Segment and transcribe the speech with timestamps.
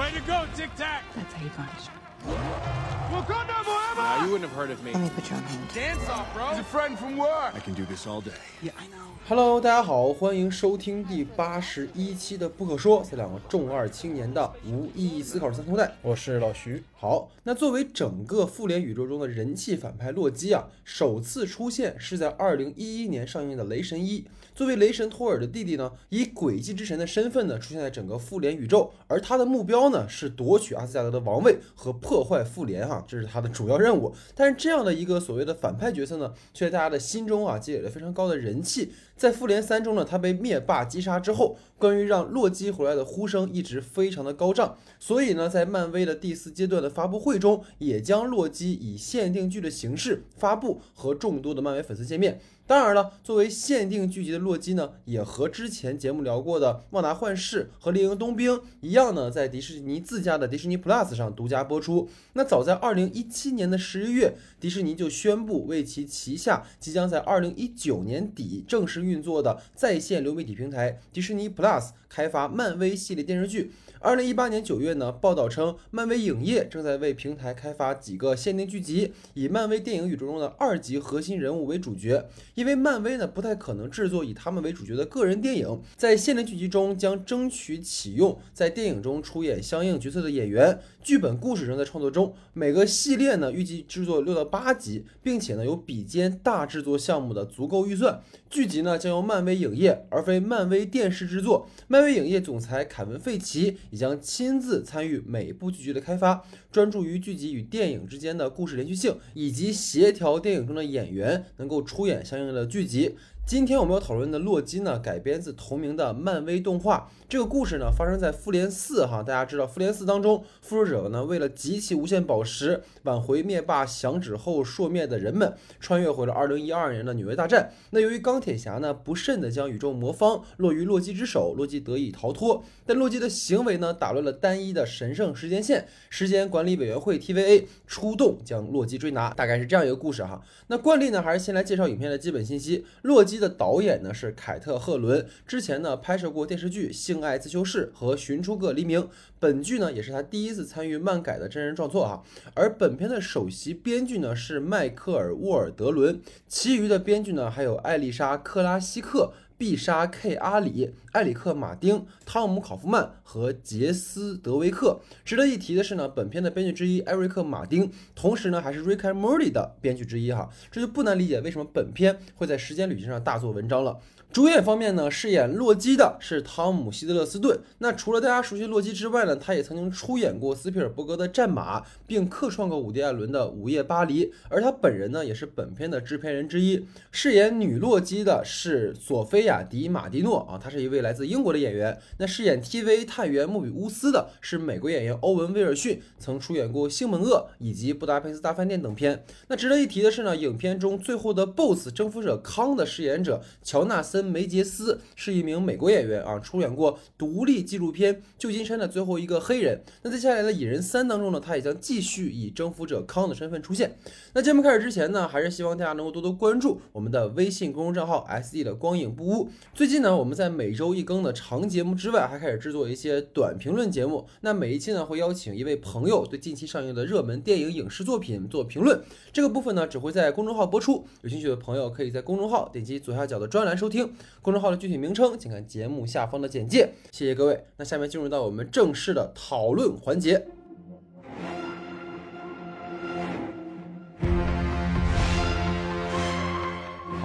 [0.00, 1.02] Way to go, Tic Tac!
[1.14, 2.89] That's how you vanish.
[3.10, 4.92] Now, you wouldn't have heard of me.
[4.92, 5.74] Let me put you on hold.
[5.74, 6.46] Dance off, bro!
[6.50, 7.52] He's a friend from work!
[7.52, 8.30] I can do this all day.
[8.62, 9.10] Yeah, I know.
[9.28, 16.84] Hello，大家好，欢迎收听第八十一期的不可说，这两个重二青年的无意义思考三通带，我是老徐。
[16.94, 24.20] 好，那作为整个复联宇宙中的人气反派洛基啊，首次出现是在二零一一年上映的《雷神一》。
[24.52, 34.14] 作为雷神托尔的弟弟呢，以诡计之神的身份呢，出现在整个复联宇宙，而他的目标呢是夺取阿斯加德的王位和破坏复联哈，这是他的主要任务。
[34.34, 38.92] 但是这样的一个所谓的反派角色呢，却在大家的心中啊积累了非常高的人气。
[39.16, 44.78] 在复联三中呢，他被灭霸击杀之后，关于让洛基回来的呼声一直非常的高涨。
[44.98, 52.40] 所以呢，在漫威的第四阶段的发布会中，也将洛基以限定剧的形式发布，和众多的漫威粉丝见面。
[52.70, 62.08] 当然了，作为限定剧集的洛基呢，也和之前节目聊过的《旺达幻视》和《猎鹰冬兵》一样呢，在迪士尼自家的迪士尼 Plus 上独家播出。
[62.34, 73.72] 那早在二零一七年的十一月，迪士尼就宣布为其旗下即将在二零一九年底正式运作的在线流媒体平台迪士尼 Plus 开发漫威系列电视剧。
[74.02, 82.26] 二零一八年九月呢，报道称，漫威影业正在为平台开发几个限定剧集，以漫威电影宇宙中的二级核心人物为主角。
[82.54, 90.80] 因为漫威呢不太可能制作以他们为主角的个人电影，在限定剧集中将争取启用在电影中出演相应角色的演员。
[91.02, 98.22] 剧本故事仍在创作中，每个系列呢预计制作六到八集，并且呢有比肩大制作项目的足够预算。
[98.50, 113.14] 剧集呢将由漫威影业而非漫威电视制作，漫威影业总裁凯文·费奇也将亲自参与每部剧集的开发，专注于剧集与电影之间的故事连续性，以及协调电影中的演员能够出演相应的剧集。
[113.50, 117.10] 今天我们要讨论的《洛基》呢，改编自同名的漫威动画。
[117.28, 119.24] 这个故事呢，发生在复联四哈。
[119.24, 127.72] 大家知道，复联四当中，复仇者呢为了集齐无限宝石，挽回灭霸响指后朔灭的人们，穿越回了二零一二年的纽约大战。
[127.90, 132.62] 那由于钢铁侠呢不慎的将宇宙魔方落于洛基之手，洛基得以逃脱。
[132.86, 139.30] 但洛基的行为呢，打乱了单一的神圣时间线，时间管理委员会 TVA 出动将洛基追拿。
[139.30, 140.40] 大概是这样一个故事哈。
[140.68, 142.86] 那惯例呢，还是先来介绍影片的基本信息。
[143.02, 143.39] 洛基。
[143.40, 149.02] 的导演呢是凯特·赫伦，之前呢拍摄过电视剧《性爱自修室》和《寻出个黎明》，
[149.38, 152.22] 本剧呢也是他第一次参与漫改的真人创作啊。
[152.54, 159.32] 而本片的首席编剧呢是迈克尔·沃尔德伦，其余的编剧呢还有艾丽莎·克拉西克。
[159.60, 165.00] 必杀 K 阿里、埃里克马丁、汤姆考夫曼和杰斯德维克。
[165.22, 173.98] 值得一提的是呢，本片的编剧之一艾瑞克马丁，同时呢还是 Rick and Morty 的编剧之一哈，这就不难理解为什么本片会在时间旅行上大做文章了。
[174.32, 177.58] 主演方面呢，饰演洛基的是汤姆希德勒斯顿。
[177.78, 184.26] 那除了大家熟悉洛基之外呢，他也曾经出演过斯皮尔伯格的《战马》，并客串过伍迪·艾伦的《午夜巴黎》。
[184.48, 186.86] 而他本人呢，也是本片的制片人之一。
[187.10, 191.98] 饰演女洛基的是索菲亚·迪马蒂诺啊，她是一位来自英国的演员。
[192.18, 199.24] 那饰演 TV 探员莫比乌斯的是美国演员欧文·威尔逊，曾出演过《星门恶》以及《布达佩斯大饭店》等片。
[199.48, 204.19] 那值得一提的是呢，影片中最后的 BOSS 征服者康的饰演者乔纳森。
[204.24, 209.82] 梅杰斯是一名美国演员啊，出演过独立纪录片《旧金山的最后一个黑人》。
[210.02, 213.96] 那在接下来的《蚁人三》当中呢，他也将继续以征服者康的身份出现。
[214.34, 219.48] 那节目开始之前呢，还是希望大家能够多多关注我们的微信公众账号 “SD 的光影不污”。
[219.74, 224.26] 最近呢，我们在每周一更的长节目之外，还开始制作一些短评论节目。
[224.42, 229.00] 那每一期呢，会邀请一位朋友对近期上映的热门电影影视作品做评论。
[229.32, 231.06] 这个部分呢，只会在公众号播出。
[231.22, 234.09] 有兴趣的朋友可以在公众号点击左下角的专栏收听。
[234.42, 236.90] 公众号的具体名称，请看节目下方的简介。
[237.10, 237.64] 谢谢各位。
[237.76, 240.46] 那下面进入到我们正式的讨论环节。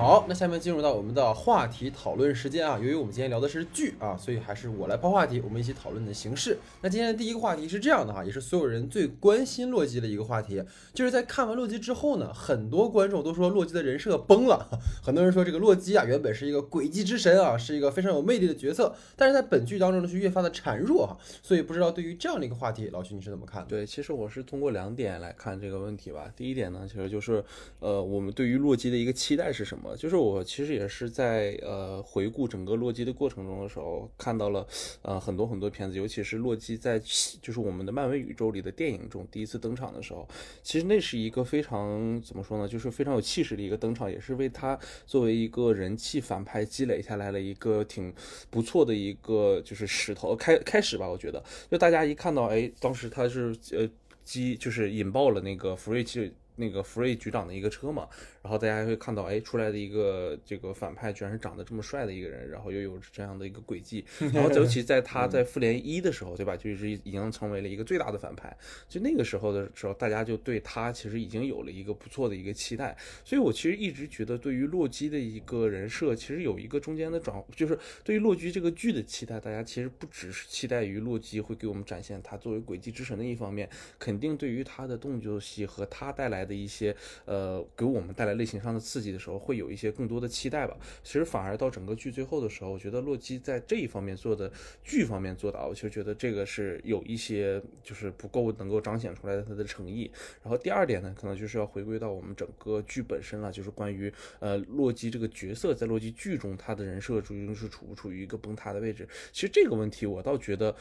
[0.05, 2.77] 好，那下面进入到我们的话题讨论时间啊。
[2.77, 6.59] 由于我们今天聊的是剧啊，所以还是我来抛话题，我们一起讨论的形式。
[6.81, 10.61] 那今天的第一个话题是这样的哈，也是所有人最关心洛基的一个话题，
[10.93, 14.69] 就是在看完洛基之后呢，很多观众都说洛基的人设崩了。
[15.01, 21.17] 很多人说这个洛基啊，原本是一个诡计之神啊，是一个非常有魅力的角色，但是在本剧当中呢，却越发的孱弱哈。
[21.41, 23.65] 所以不知道对于这样的一个话题，老徐你是怎么看？
[23.67, 26.31] 对，其实我是通过两点来看这个问题吧。
[26.37, 27.43] 第一点呢，其实就是
[27.79, 29.94] 呃，我们对于洛基的一个期待是什么？
[29.95, 34.67] 就是我其实也是在呃回顾整个洛基的过程中的时候，看到了
[35.01, 36.99] 呃很多很多片子，尤其是洛基在
[37.41, 40.27] 就是我们的漫威宇宙里的电影中第一次登场的时候，
[40.61, 48.13] 其实那是一个非常怎么说呢，就是非常有气势的一个登场，也是为他作为一个人气反派积累下来了一个挺
[48.49, 53.89] 不错的一个就是石头开开始吧，我觉得，就大家一看到哎，当时他是呃
[54.23, 56.31] 机就是引爆了那个福瑞奇。
[56.57, 58.07] 那个福瑞局长的一个车嘛。
[58.45, 64.05] 然后大家会看到，哎，出来的一个这个反派，居然是长得这么帅的一个人，然后又有这样的一个轨迹。
[64.31, 66.55] 然后尤其在他在复联一的时候，对吧？
[66.55, 68.55] 就是已经成为了一个最大的反派。
[68.87, 72.95] 就那个时候的时候，大家就对他其实已经有了一个不错的一个期待。
[73.23, 83.67] 所以我其实一直觉得，对于洛基的一个人设，其实有一个中间的转，就是对于洛基这个剧的期待，大家其实不只是期待于洛基会给我们展现他作为轨迹之神的一方面，
[83.97, 86.95] 肯定对于他的动作戏和他带来的一些
[87.25, 89.15] 呃，给我们带来类型上的刺激。
[89.15, 90.75] 的时候会有一些更多的期待吧。
[91.01, 94.51] 其实反而到整个剧最后的时候，我觉得洛基在这一方面做的
[94.83, 100.11] 剧方面做的啊，我其实觉得这个是有一些就是不够能够彰显出来的他的诚意。
[100.43, 109.07] 然后第二点呢，可能就是要回归到我们整个剧本身了，就是关于呃洛基这个角色在洛基剧中他的人设究竟是处不处于一个崩塌的位置。
[109.31, 110.75] 其实这个问题我倒觉得。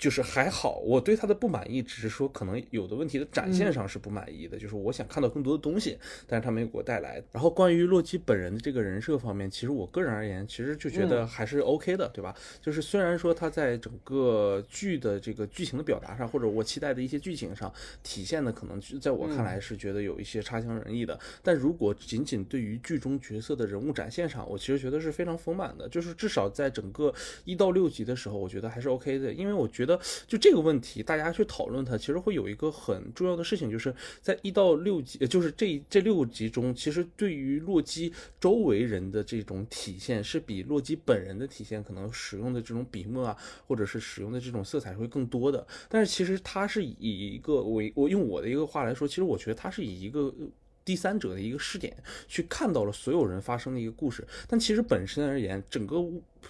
[0.00, 7.22] 就是还好，我对他的不满意，只是说可能有的问题的展现上是不满意的，就是我想看到更多的东西，但是他没有给我带来。
[7.30, 12.34] 然后关于洛基本人的这个人设方面，其实我个人而言，其实就觉得还是 OK 的，对吧？
[12.62, 17.70] 就是虽然说他在整个剧的这个剧情的表达上，或者我期待的一些剧情上
[18.02, 21.20] 体现的，可能在我看来是觉得有一些差强人意的。
[21.42, 27.12] 但如果仅仅对于剧中角色的人物展现上，我其实觉得是非常丰满的，就是至少在整个
[27.44, 29.89] 一到六集的时候，我觉得还是 OK 的，因为我觉得。
[30.26, 45.66] 就这个问题，大家去讨论它，其实会有一个很重要的事情，就是在一到六集，就是这这六集中，其实对于洛基周围人的这种体现，是比洛基本人的体现可能使用的这种笔墨啊，或者是使用的这种色彩会更多的。
[45.88, 46.96] 但是其实他是以
[47.34, 50.34] 一个我我用我的一个话来说，其实我觉得他是以一个。
[50.82, 51.94] 第三者的一个视点
[52.26, 55.96] 去看到了所有人发生的一个故事，但其实本身而言，整个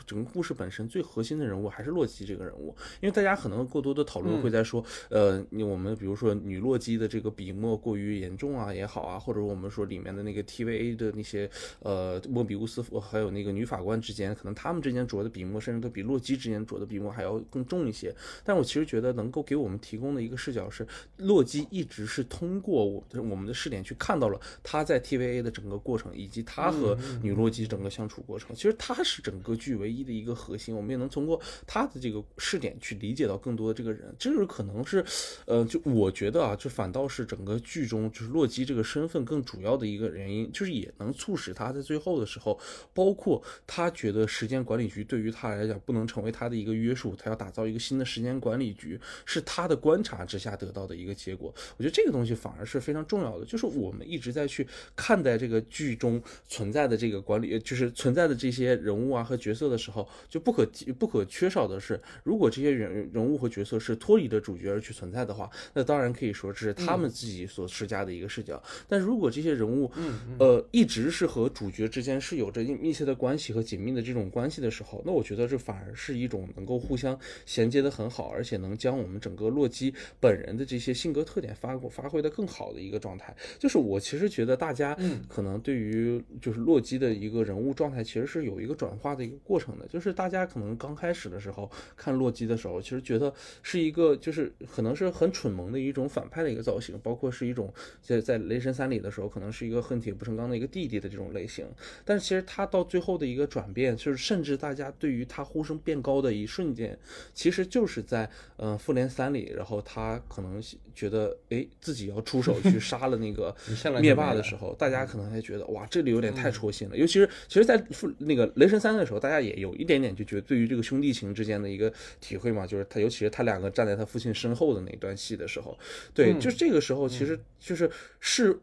[0.07, 11.51] 整个故事本身最核心的人物还是洛基这个人物，因为大家可能过多的讨论会在说，呃，我们比如说女洛基的这个笔墨过于严重啊也好啊，或者我们说里面的那个 TVA 的那些
[11.81, 18.15] 呃莫比乌斯还有那个女法官之间，可能他们之间着的笔墨甚至都比洛基之间着的笔墨还要更重一些。
[18.45, 24.21] 但我其实觉得能够给我们提供的一个视角是，洛基一直是通过我我们的视点去看。
[24.21, 30.77] 到了他在 TVA 的整个过程，以及他和女洛基整个相处过程，其实他是整个剧唯一的一个核心。
[30.77, 35.03] 我们也能通过他的这个视点去理解到更多的这个人，这就是可能是，
[35.47, 42.61] 呃，就我觉得啊，这反倒是整个剧中就是洛基这个身份更主要的一个原因，就是也能促使他在最后的时候，
[42.93, 51.55] 包括他觉得时间管理局对于他来讲不能成为他的一个约束，他要打造一个新的时间管理局，是他的观察之下得到的一个结果。
[51.79, 54.07] 我觉得这个东西反而是非常重要的，就是我们。
[54.11, 54.67] 一直在去
[54.97, 60.69] 看待这个剧中存在的这个管理，就是存在的这些人物啊和角色的时候，就不可
[60.99, 68.63] 不可缺少的是，如果这些人人物和角色是脱离的主角而去存在的话，那当然可以说这是他们自己所施加的一个视角。
[68.89, 69.91] 但如果这些人物，
[70.39, 83.99] 呃，一直是和主角之间是有着密切的关系和紧密的这种关系的时候，那我觉得这反而是一种能够互相衔接的很好，而且能将我们整个洛基本人的这些性格特点发发挥的更好的一个状态，就是我。
[84.11, 84.97] 其实觉得大家
[85.29, 89.87] 可能对于就是洛基的一个人物状态，其实是有一个转化的一个过程的。
[89.89, 93.33] 就是大家可能刚开始的时候看洛基的时候，其实觉得
[93.63, 101.67] 是一个就是可能是很蠢萌的一种反派的一个造型，包括是一种在在雷神三里的时候，可能是一个恨铁不成钢的一个弟弟的这种类型。
[102.05, 106.99] 但是其实他到最后的一个转变，就是甚至大家对于他呼声变高的一瞬间，
[107.35, 110.63] 其实就是在嗯复联三里，然后他可能
[111.01, 113.55] 觉得哎自己要出手去 杀了那个。
[114.01, 116.97] 灭霸的时候，大家可能还觉得哇，这里有点太戳心了。
[116.97, 117.83] 尤其是，其实，在
[118.19, 121.91] 那个雷神三的时候，大家也有一点点就觉得对于这个兄弟情之间的一个
[122.21, 125.79] 体会嘛，就是他，尤其是他两个站在他父亲身后的那段戏的时候，
[126.13, 127.91] 对，就这个时候，其实就是
[128.21, 128.59] 是。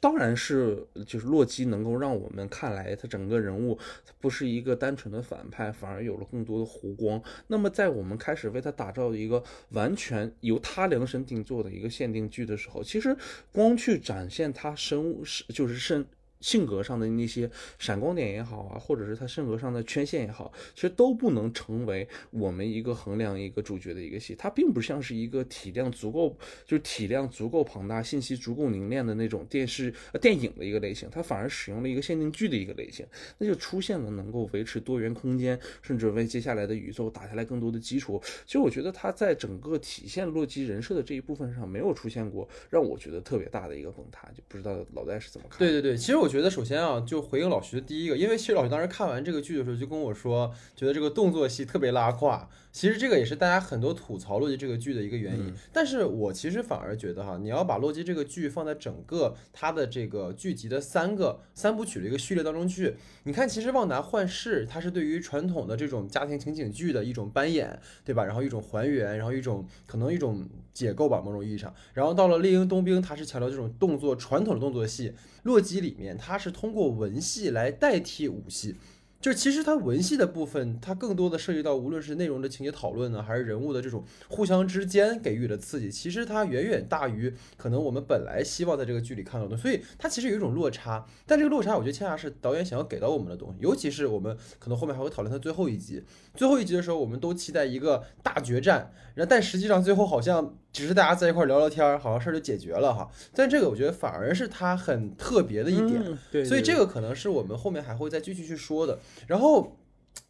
[0.00, 3.78] 当然是，就是洛基能够让我们看来，他整个人物
[4.20, 7.22] 不是一个单纯的反派，反而有了更多的弧光。
[7.46, 13.16] 那么，在我们开始为他打造一个完全由他量身定做的一个限定剧的时候，其实
[13.52, 16.06] 光去展现他生物是就是身。
[16.40, 24.34] 性格上的那些闪光点也好啊，或者是他性格上的缺陷也好，其实都不能成为我们一个衡量一个主角的一个戏。
[24.38, 33.04] 它并不像是一个体量足够，就是体量足够庞大、信息足够凝练的那种电视、呃电影的一个类型，它反而使用了一个限定剧的一个类型，
[33.38, 38.22] 那就出现了能够维持多元空间，甚至为接下来的宇宙打下来更多的基础。
[38.46, 44.28] 其实我觉得它在整个体现洛基人设的这一部分上，没有出现过让我觉得特别大的一个崩塌。
[44.36, 45.58] 就不知道老戴是怎么看？
[45.58, 46.27] 对对对，其实我。
[46.28, 52.46] 我觉得首先啊，就回应老徐的第一个，因为其实老徐当时看完这个剧的时候就跟我说，觉得这个动作戏特别拉胯。
[52.78, 62.94] 其实这个也是大家很多吐槽洛基这个剧的一个原因，但是我其实反而觉得哈，你要把洛基这个剧放在整个它的这个剧集的三个三部曲的一个序列当中去，
[63.24, 68.24] 你看，其实旺达幻视它是对于传统的这种家庭情景剧的一种扮演，对吧？
[68.24, 71.74] 然后一种还原，然后一种可能一种解构吧，某种意义上。
[71.94, 78.76] 然后到了猎鹰冬兵，它是强调这种动作传统的动作戏，洛基里面它是通过文戏来代替武戏。
[79.20, 91.04] 就其实它文戏的部分，它更多的涉及到无论是内容的情节讨论呢，还是人物的这种互相之间给予的刺激，其实它远远大于可能我们本来希望在这个剧里看到的，所以它其实有一种落差。
[91.26, 96.02] 但这个落差，我觉得恰恰是导演想要给到我们的东西，尤其是我们可能后面还会讨论它最后一集，
[96.34, 100.56] 最后一集的时候，我们都期待一个大决战，然后但实际上最后好像。
[100.78, 103.10] 只是大家在一块聊聊天，好像事儿就解决了哈。
[103.34, 109.00] 但这个我觉得反而是它很特别的一点，对，所以这个可能是我们后面还会再继续去说的。
[109.26, 109.77] 然后。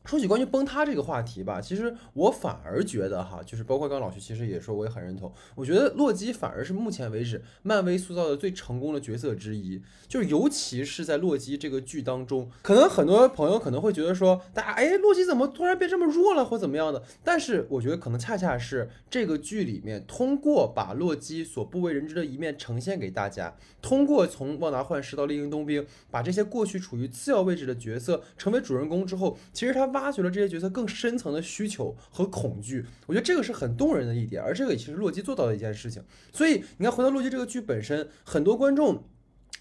[0.09, 5.31] 说起关于崩塌这个话题吧，其实我反而觉得哈，就是包括刚刚老徐其实也说，我也很认同。
[5.55, 17.03] 我觉得洛基反而是目前为止漫威塑造的最成功的角色之一，就是尤其是在洛基这个剧当中，可能很多朋友可能会觉得说，大家哎，洛基怎么突然变这么弱了或怎么样的？
[17.23, 29.98] 但是我觉得可能恰恰是这个剧里面通过把洛基所不为人知的一面呈现给大家，通过从旺达幻视到猎鹰冬兵，把这些过去处于次要位置的角色成为主人公之后，其实他。
[29.99, 36.03] 挖掘了这些角色更深层的需求和恐惧，我觉得这个是很动人的一点，而这个也是洛基做到的一件事情。
[36.33, 39.03] 所以你看，回到洛基这个剧本身，很多观众。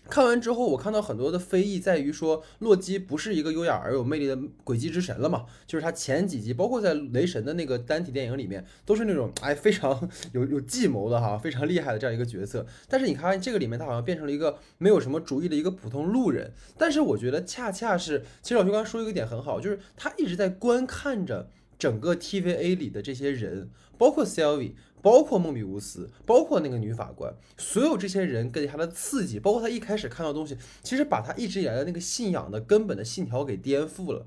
[0.09, 5.45] 看完之后，我看到很多的非议在于说，洛基不是一个优雅而有魅力的诡计之神了嘛？
[5.65, 12.65] 就是他前几集，包括在雷神的那个单体电影里面，都是那种哎非常有有计谋的哈，非常厉害的这样一个角色。
[12.87, 16.51] 但是你看这个里面，他好像变成了一个没有什么主意的一个普通路人。
[16.77, 24.73] 但是我觉得恰恰是，其实老徐刚刚说一个点很好，就是他一直在观看着整个 TVA 里的这些人，包括 Sylvie。
[25.01, 34.25] 包括梦比乌斯，包括那个女法官，所有这些人给他的刺激，包括他一开始看到东西，其实把他一直以来的那个信仰的根本的信条给颠覆了。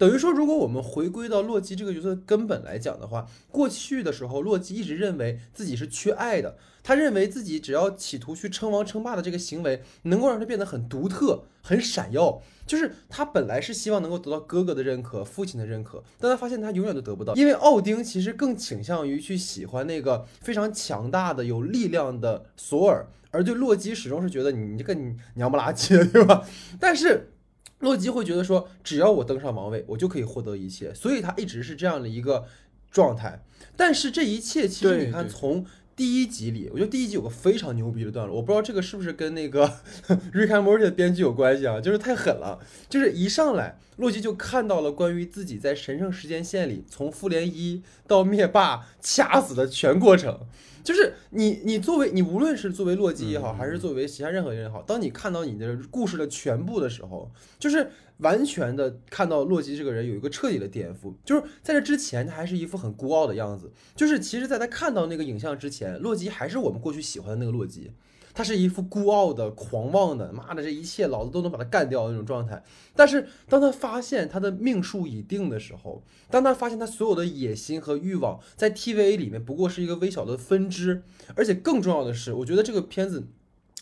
[0.00, 12.40] 等于说，如果我们回归到洛基这个角色的根本来讲的话，过去的时候，洛基一直认为自己是缺爱的，他认为自己只要企图去称王称霸的这个行为，能够让他变得很独特、很闪耀。
[12.66, 24.96] 就是他本来是希望能够得到哥哥的认可、父亲的认可，但他发现他永远都得不到，因为奥丁其实更倾向于去喜欢那个非常强大的、有力量的索尔，而对洛基始终是觉得你这个
[25.34, 26.46] 娘不拉几的，对吧？
[26.80, 27.32] 但是
[27.80, 32.46] 洛基会觉得说，只要我登上王位，我就可以获得一切，所以他一直是这样的一个
[32.90, 33.42] 状态。
[33.76, 35.66] 但是这一切其实你看从。
[35.96, 39.66] 第一集里，我觉得第一集有个非常牛逼的段落，我不知道这个是不是跟那个
[40.32, 41.78] 《Rick and Morty》的编剧有关系啊？
[41.78, 42.58] 就是太狠了，
[42.88, 50.40] 就是一上来，洛基就看到了关于自己在神圣时间线里从复联一到灭霸掐死的全过程。
[50.82, 61.14] 就是你，你作为你无论是作为洛基也好，还是作为其他任何人也好，当你看到你的故事的全部的时候，就是完全的看到洛基这个人有一个彻底的颠覆。
[61.24, 63.70] 就是在这之前，他还是一副很孤傲的样子。
[63.94, 67.90] 就是其实，在他看到那个影像之前，洛基还是我们过去喜欢的那个洛基。
[68.32, 72.62] 他是一副孤傲的、狂妄的，妈的，这一切老子都能把他干掉的那种状态。
[72.94, 81.02] 但是当他发现他的命数已定的时候，当他发现他所有的野心和欲望在 TVA 里面不过是一个微小的分支，
[81.34, 83.26] 而且更重要的是，我觉得这个片子，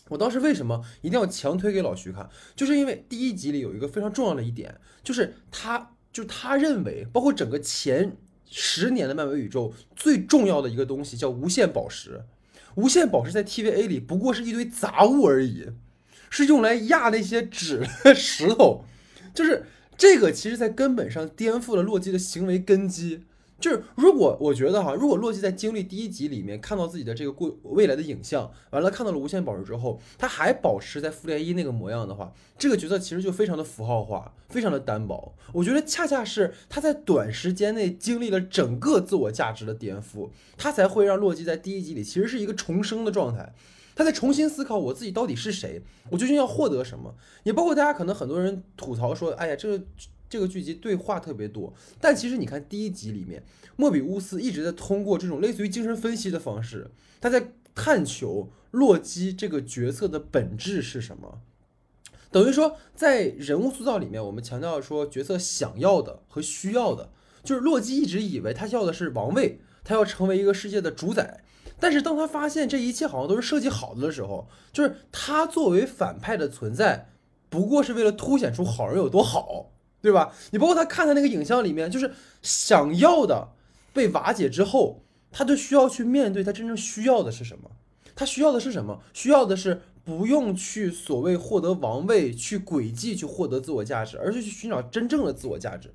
[0.07, 8.17] 我当时为什么一定要强推给老徐看，就是因为第一集里有一个非常重要的一点，就是他就他认为，包括整个前
[8.49, 12.23] 十年的漫威宇宙最重要的一个东西叫无限宝石。
[12.75, 15.67] 无限宝石在 TVA 里不过是一堆杂物而已，
[16.29, 18.85] 是用来压那些纸的石头，
[19.33, 19.65] 就是
[19.97, 23.23] 这个，其实在根本上颠覆了洛基的行为根基。
[23.59, 35.35] 就是如果我觉得哈，如果洛基在经历第一集里面看到自己的这个过未来的影像，完了看到了无限宝石之后，他还保持在复联一那个模样的话，这个角色其实就非常的符号化，非常的单薄。
[35.53, 43.53] 我觉得恰恰是他在短时间内经历了整个自我价值的颠覆，他才会让洛基在第一集里其实是一个重生的状态。
[43.95, 47.13] 他在重新思考我自己到底是谁，我究竟要获得什么。
[47.43, 49.83] 也包括大家可能很多人吐槽说，哎呀，这个
[50.29, 51.73] 这个剧集对话特别多。
[51.99, 53.43] 但其实你看第一集里面，
[53.75, 61.41] 莫比乌斯一直在通过这种类似于精神分析的方式，他在探求洛基这个角色的本质是什么。
[62.31, 67.11] 等于说，在人物塑造里面，我们强调说角色想要的和需要的，
[67.43, 71.43] 就是洛基一直以为他要的是王位，他要成为一个世界的主宰。
[71.79, 77.09] 但是当他发现这一切好像都是设计好的的时候，就是他作为反派的存在，
[77.49, 80.33] 不过是为了凸显出好人有多好，对吧？
[80.51, 83.49] 你包括他看他那个影像里面，就是想要的
[83.93, 87.71] 被瓦解之后，他就需要去面对他真正需要的是什么？
[88.15, 89.01] 他需要的是什么？
[89.13, 89.81] 需要的是。
[90.05, 95.93] 不用去所谓获得王位，去诡计去获得自我价值，而是去寻找真正的自我价值，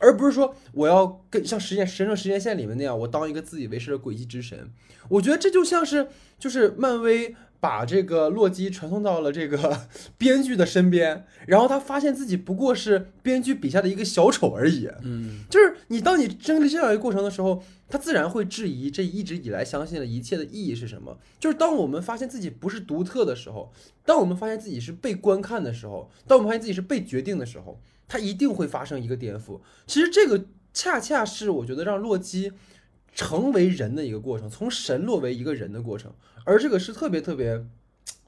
[0.00, 4.70] 而不是说我要跟像实验神圣时间线里面那样，我当一个自以为是的诡计之神。
[5.10, 6.08] 我觉得这就像是
[6.38, 7.36] 就是漫威。
[7.62, 9.86] 把这个洛基传送到了这个
[10.18, 14.90] 编剧的身边，然后他发现自己不过是编剧笔下的一个小丑而已。
[15.04, 21.16] 嗯，就是你当你经历这样一个过程的时候，他自然会质疑这一直以来相信的一切的意义是什么。
[21.38, 23.72] 就是当我们发现自己不是独特的时候，
[24.04, 29.60] 当我们发现自己是被观看的时候，当我们发现自己是被决定的时候，他一定会发生一个颠覆。
[29.86, 32.50] 其实这个恰恰是我觉得让洛基
[33.14, 36.12] 成为人的一个过程，从神落为一个人的过程。
[36.44, 37.64] 而这个是特别特别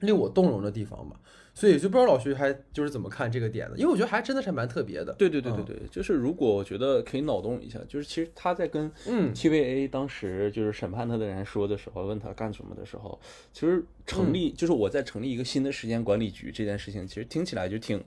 [0.00, 1.16] 令我动容的地方嘛，
[1.54, 5.12] 所以就不知道老徐还就是怎么看这个点的，因为我觉得还真的是蛮特别的。
[5.14, 13.18] 对对对对对，就是如果我觉得可以脑洞一下，就是其实他在跟嗯 TVA 当时就是审判他的人说的时候，问他干什么的时候，
[13.52, 18.02] 其实成立就是我在成立一个新的时间管理局这件事情，其实听起来就挺。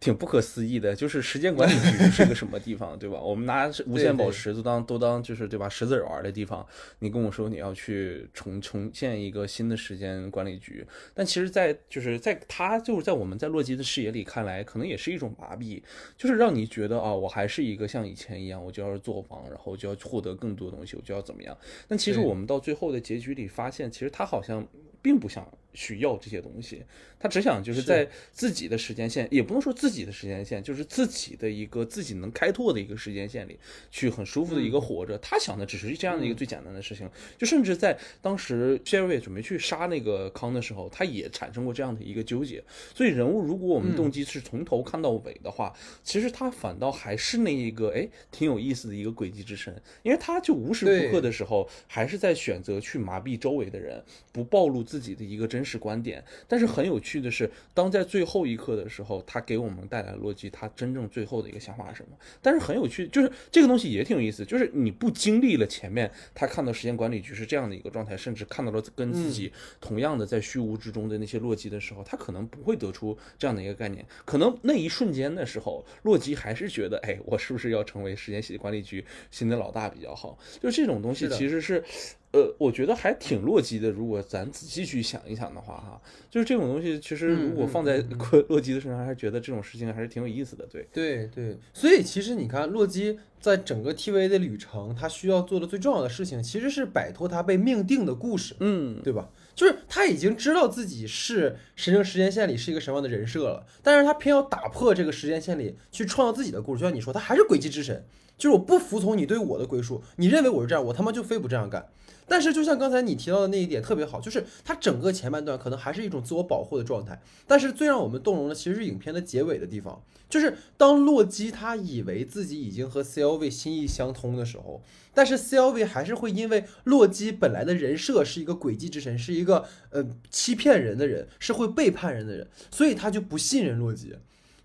[0.00, 3.20] 挺不可思议的，就是时间管理局是个什么地方， 对吧？
[3.20, 5.68] 我们拿无限宝石都当都当就是对吧？
[5.68, 6.64] 石子玩的地方，
[7.00, 15.82] 你跟我说你要去重重建一个新的时间管理局，但其实，在就是在他就是在我们在洛基的视野里看来，可能也是一种麻痹，
[16.16, 21.56] 就是让你觉得啊，我还是一个像以前一样，我就要做王，然后就要获得更多东西，我就要怎么样？
[21.88, 24.64] 但其实我们到最后的结局里发现，其实他好像
[25.02, 25.44] 并不想。
[25.78, 26.82] 需要这些东西，
[27.20, 33.56] 他只想就是在自己的时间线，也不能说自己的时间线，就是自己的一个自己能开拓的一个时间线里，
[33.88, 35.16] 去很舒服的一个活着。
[35.18, 37.08] 他想的只是这样的一个最简单的事情。
[37.38, 42.60] 就甚至在当时谢瑞准备去杀那个康的时候，他也产生过这样的一个纠结。
[42.92, 55.67] 所以人物，如果我们动机是从头看到尾的话，其实他反倒还是那一个哎挺有意思的一个轨迹之神，因为他就无时无刻的时候还是在选择去麻痹周围的人，不暴露自己的一个真实。
[55.68, 62.16] 是观点，但是很有趣的是，当在最后一刻的时候，他给我们带来洛基他真正最后的一个想法是什么？
[62.40, 74.04] 但是很有趣，就是这个东西也挺有意思，就是你不经历了前面他看到时间管理局是这样的一个状态，甚至看到了跟自己同样的在虚无之中的那些洛基的时候，他可能不会得出这样的一个概念。
[74.24, 80.38] 可能那一瞬间的时候，洛基还是觉得，哎，我是不是要成为时间系管理局新的老大比较好？
[80.62, 81.84] 就这种东西其实是。
[82.32, 83.90] 呃，我觉得还挺洛基的。
[83.90, 88.04] 如果咱仔细去想一想的话，哈，就是这种东西，其实如果放在
[88.48, 90.66] 洛基的身上，还是觉得这种事情还是挺有意思的。
[90.66, 91.58] 对，对，对。
[91.72, 99.30] 所以其实你看，洛基在整个 TV 的旅程，他需要做的最重要的事情，其实是摆脱他被命定的故事，嗯，对吧？
[99.54, 106.80] 就是他已经知道自己是神圣时间线里是一个什么样的人设了，但是他偏要打破这个时间线里，去创造自己的故事。
[106.80, 108.04] 就像你说，他还是诡计之神，
[108.36, 111.88] 就是我不服从你对我的归属，你认为我是这样，我他妈就非不这样干。
[112.28, 117.20] 但是，就像刚才你提到的那一点特别好，就是它整个前半段可能还是一种自我保护的状态。
[117.46, 124.82] 但是最让我们动容的，其实是影片的结尾的地方，就是当洛基他以为自己已经和 CLV 心意相通的时候，
[125.14, 134.14] 但是 CLV 还是会因为洛基本来的人设是一个诡计之神，是一个呃欺骗人的人，是会背叛人的人，所以他就不信任洛基。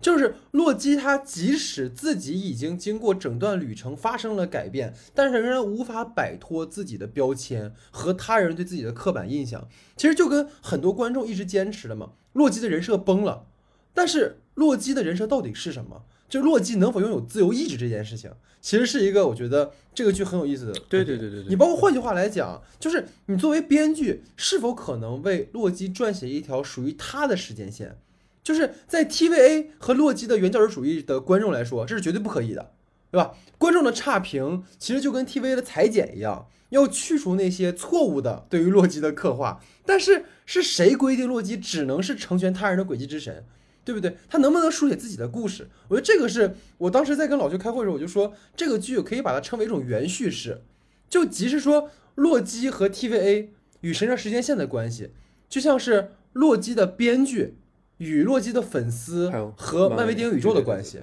[0.04, 9.66] 就是洛基，他即使自己已经经过整段旅程发生了改变，但是仍然无法摆脱自己的标签和他人对自己的刻板印象。
[9.96, 13.46] 其实就跟很多观众一直坚持的嘛，洛基的人设崩了。
[13.94, 16.02] 但是洛基的人设到底是什么？
[16.28, 20.72] 就洛基能否拥有自由意志这件事情，其实是一个我觉得这个剧很有意思的。
[20.90, 21.48] 对对对对对。
[21.48, 27.96] 你包括换句话来讲，就是你作为编剧，是否可能为洛基撰写一条属于他的时间线？
[28.44, 32.72] 就是在 TVA 和洛基的原教旨主义的观众来说，这是绝对不可以的，
[33.10, 33.32] 对吧？
[33.58, 39.60] 观众的差评其实就跟 TVA 的裁剪一样，要去除那些错误的对于洛基的刻画。
[39.86, 43.44] 但是是谁规定洛基只能是成全他人的诡计之神，
[43.82, 44.16] 对不对？
[44.28, 45.68] 他能不能书写自己的故事？
[45.88, 50.60] 我觉得这个是我当时在跟老舅开会的时候，我就说这个剧可以把它称为一种原叙事，
[51.08, 53.48] 就即是说洛基和 TVA
[53.80, 55.12] 与神圣时间线的关系。
[55.48, 57.56] 就像是洛基的编剧
[57.98, 61.00] 与洛基的粉丝和漫威电影宇宙的关系。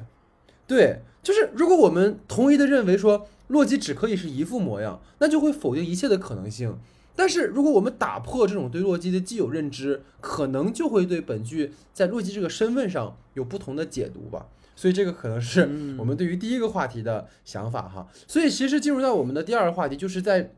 [0.68, 6.78] 对，就是如果我们同意的认为说洛基只可以是一副模样，那就会否定一切的可能性。
[7.16, 14.48] 但是如果我们打破这种对洛基的既有认知，可能就会对本剧在洛基这个身份上有不同的解读吧。
[14.76, 15.62] 所以这个可能是
[15.98, 18.08] 我们对于第一个话题的想法哈。
[18.28, 20.54] 所以其实进入到我们的第二个话题，就是在。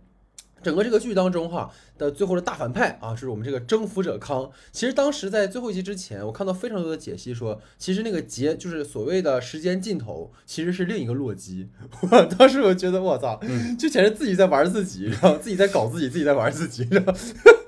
[0.62, 4.50] 整个这个剧当中，哈的最后的大反派啊，是我们这个征服者康。
[4.72, 11.70] 其实当时在最后一集之前，我看到非常多的解析说，其实那个劫就是所谓的时间尽头，其实是另一个洛基。
[12.12, 13.40] 我当时我觉得我操，
[13.78, 17.14] 就简直自己在玩自己，然后自己在搞自己，自己在玩自己，然后。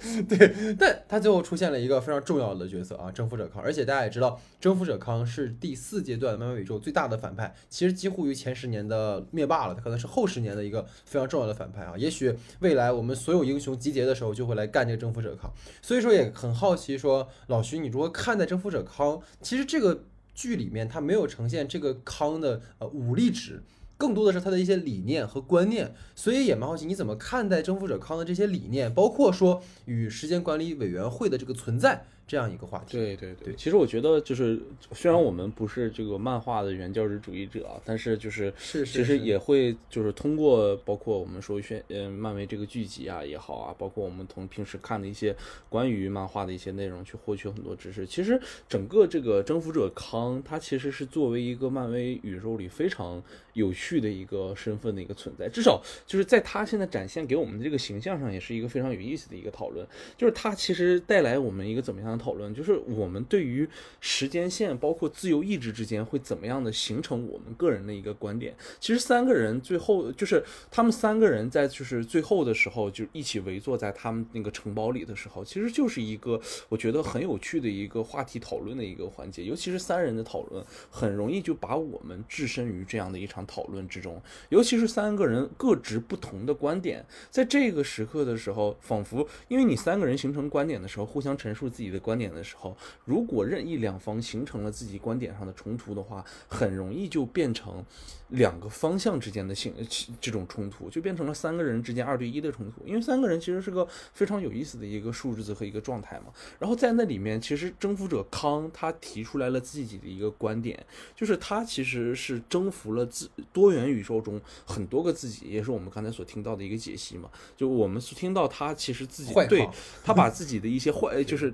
[0.29, 3.61] 对，但他最后出现了一个非常重要的角色啊，征服者康。
[3.61, 11.95] 而且大家也知道，征服者康是第四阶段漫威宇宙最大的反派，其实几乎于前十年的灭霸了，他可能是后十年的一个非常重要的反派啊。
[11.97, 15.53] 也许未来我们所有英雄集结的时候，就会来干这个征服者康。
[15.81, 19.21] 所以说也很好奇，说老徐，你如何看待征服者康？
[19.41, 23.61] 其实这个剧里面他没有呈现这个康的呃武力值。
[23.97, 32.05] 更多的是他的一些理念和观念，所以也蛮好奇你怎么看待征服者康的这些理念，包括说与时间管理委员会的这个存在。
[32.27, 34.59] 这样一个话题，对对对，其实我觉得就是，
[34.93, 45.35] 虽然我们不是这个漫画的原教旨主义者，但是就是其实也会就是通过包括我们说宣嗯漫威这个剧集啊也好啊，包括我们从平时看的一些
[45.69, 48.07] 关于漫画的一些内容去获取很多知识。
[48.07, 53.21] 其实整个这个征服者康，他其实是作为一个漫威宇宙里非常
[53.53, 59.85] 有趣的一个身份的一个存在，至少就是在他现在展现给我们的这个形象上，也是一个非常有意思的一个讨论。
[60.17, 62.14] 就是他其实带来我们一个怎么样？
[62.17, 63.67] 讨论就是我们对于
[63.99, 68.55] 时间线包括自由意志之间会怎么样的形成我们个人的一个观点。
[68.79, 79.43] 其实三个人最后就是他们三个人在就是最后的时候就一起围坐在他们那个城堡里的时候，其实就是一个我觉得很有趣的一个话题讨论的一个环节。
[79.43, 84.21] 尤其是三人的讨论，很容易就把我们置身于这样的一场讨论之中。
[84.49, 92.15] 尤其是三个人各执不同的观点，在这个时刻的时候，仿佛因为你三个人形成观点的时候，互相陈述自己的观。
[92.15, 97.83] 点的时候，如果任意两方形成了自己观点上的冲突的话，很容易就变成
[98.29, 99.73] 两个方向之间的性
[100.21, 102.81] 这种冲突，就变成了三个人之间二对一的冲突。
[102.85, 106.27] 因为三个人其实是个非常有意思的一个数字和一个状态嘛。
[106.57, 110.81] 然后在那里面，其实征服者康他提出来了自己的一个观点，
[111.13, 117.29] 就是他其实是征服了自多元宇宙中很多个自己，也是我们刚才所听到的一个解析嘛。
[117.57, 119.67] 就我们听到他其实自己对
[120.01, 121.53] 他把自己的一些坏就是。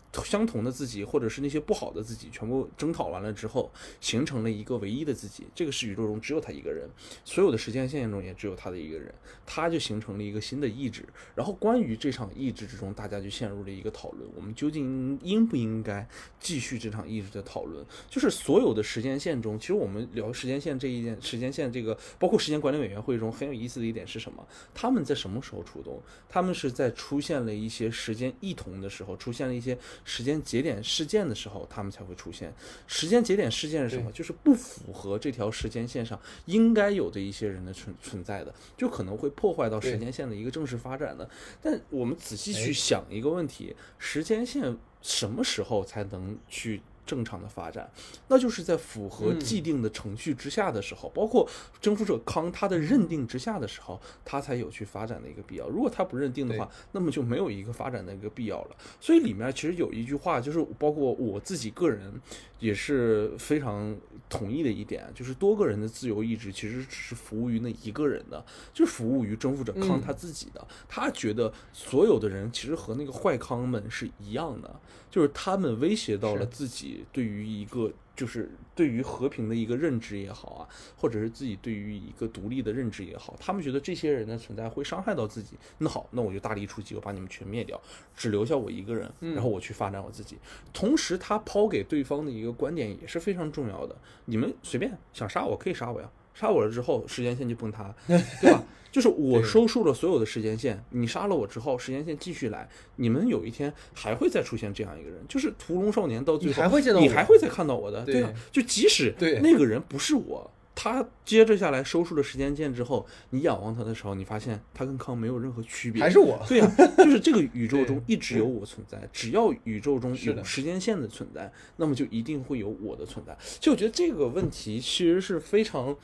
[0.25, 3.71] 相同的自己，或者是那些不好的自己，全部征讨完了之后，
[4.01, 5.47] 形成了一个唯一的自己。
[5.55, 6.89] 这个是宇宙中只有他一个人，
[7.23, 9.13] 所有的时间线中也只有他的一个人，
[9.45, 11.05] 他就形成了一个新的意志。
[11.33, 16.05] 然后关于这场意志之中，大家就陷入了一个讨论：我们究竟应不应该
[16.39, 17.85] 继续这场意志的讨论？
[18.09, 24.45] 就是所有的时间线中，其实我们聊时间线这一件，时间线这个包括时间管理委员会中很有意思的一点是什么？
[24.73, 26.01] 他们在什么时候出动？
[26.27, 29.77] 他们是在出现了一些时间异同的时候，出现了一些。
[30.03, 32.53] 时间节点事件的时候，他们才会出现。
[32.87, 34.11] 时间节点事件是什么？
[34.11, 41.29] 就是不符合这条时间线上应该有的一些人的存存在的，就可能会破坏到时间线的一个正式发展的。
[41.61, 46.81] 但我们仔细去想一个问题：时间线什么时候才能去？
[47.05, 47.89] 正常的发展，
[48.27, 51.47] 那就是在符合既定的程序之下的时候，包括
[51.81, 55.67] 征服者康他的认定之下的时候，他才有去发展的一个必要。
[55.67, 58.75] 如果他不认定的话，那么就没有一个发展的一个必要了。
[58.99, 62.13] 所以里面其实有一句话，就是包括我自己个人
[62.59, 63.95] 也是非常
[64.29, 70.65] 同意的一点，就是多个人的自由意志其实只是服务于那一个人的，就是服务于征服者康他自己的。
[70.87, 74.79] 他觉得所有的人其实和那个坏康们是一样的。
[75.11, 85.57] 就是他们威胁到了自己对于一个，就是对于和平的一个认知也好啊，或者是自己对于一个独立的认知也好，他们觉得这些人的存在会伤害到自己。
[85.77, 87.79] 那好，那我就大力出击，我把你们全灭掉，
[88.15, 90.37] 只留下我一个人，然后我去发展我自己。
[90.73, 98.63] 同时，他抛给对方的一个观点也是非常重要的：你们随便想杀我可以杀我呀，杀我了之后时间线就崩塌， 对吧？
[98.91, 102.67] 就是我收束了所有的时间线，你杀了我之后，时间线继续来，
[102.97, 110.51] 你们有一天还会再出现这样一个人，就是屠龙少年到最后，还会见到你还会再看到我的，对啊，就即使那个人不是我，
[110.83, 116.67] 他接着下来收束了时间线之后，你仰望他的时候，你发现他跟康没有任何区别，还是我，对呀，
[116.97, 123.37] 就是这个宇宙中一直有我存在，只要宇宙中有时间线的存在，那么就一定会有我的存在。
[123.59, 125.95] 就我觉得这个问题其实是非常。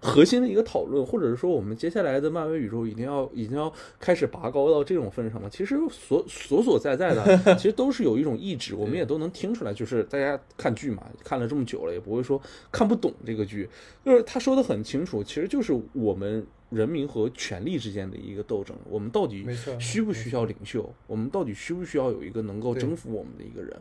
[0.00, 5.48] 核心的一个讨论，或者是说我们接下来的漫威宇宙一定要一定要开始拔高到这种份上了？
[5.50, 9.72] 其实所所所在在的， 其实都是有一种意志，我们也都能听出来。
[9.74, 12.40] 就是大家看剧嘛，看了这么久了，也不会说
[12.72, 13.68] 看不懂这个剧。
[14.04, 16.46] 就是他说的很清楚，其实就是我们。
[16.70, 19.44] 人民和权力之间的一个斗争，我们到底
[19.78, 20.92] 需不需要领袖？
[21.06, 23.76] 我们到底需不需要有一个能够征服我们的一个人？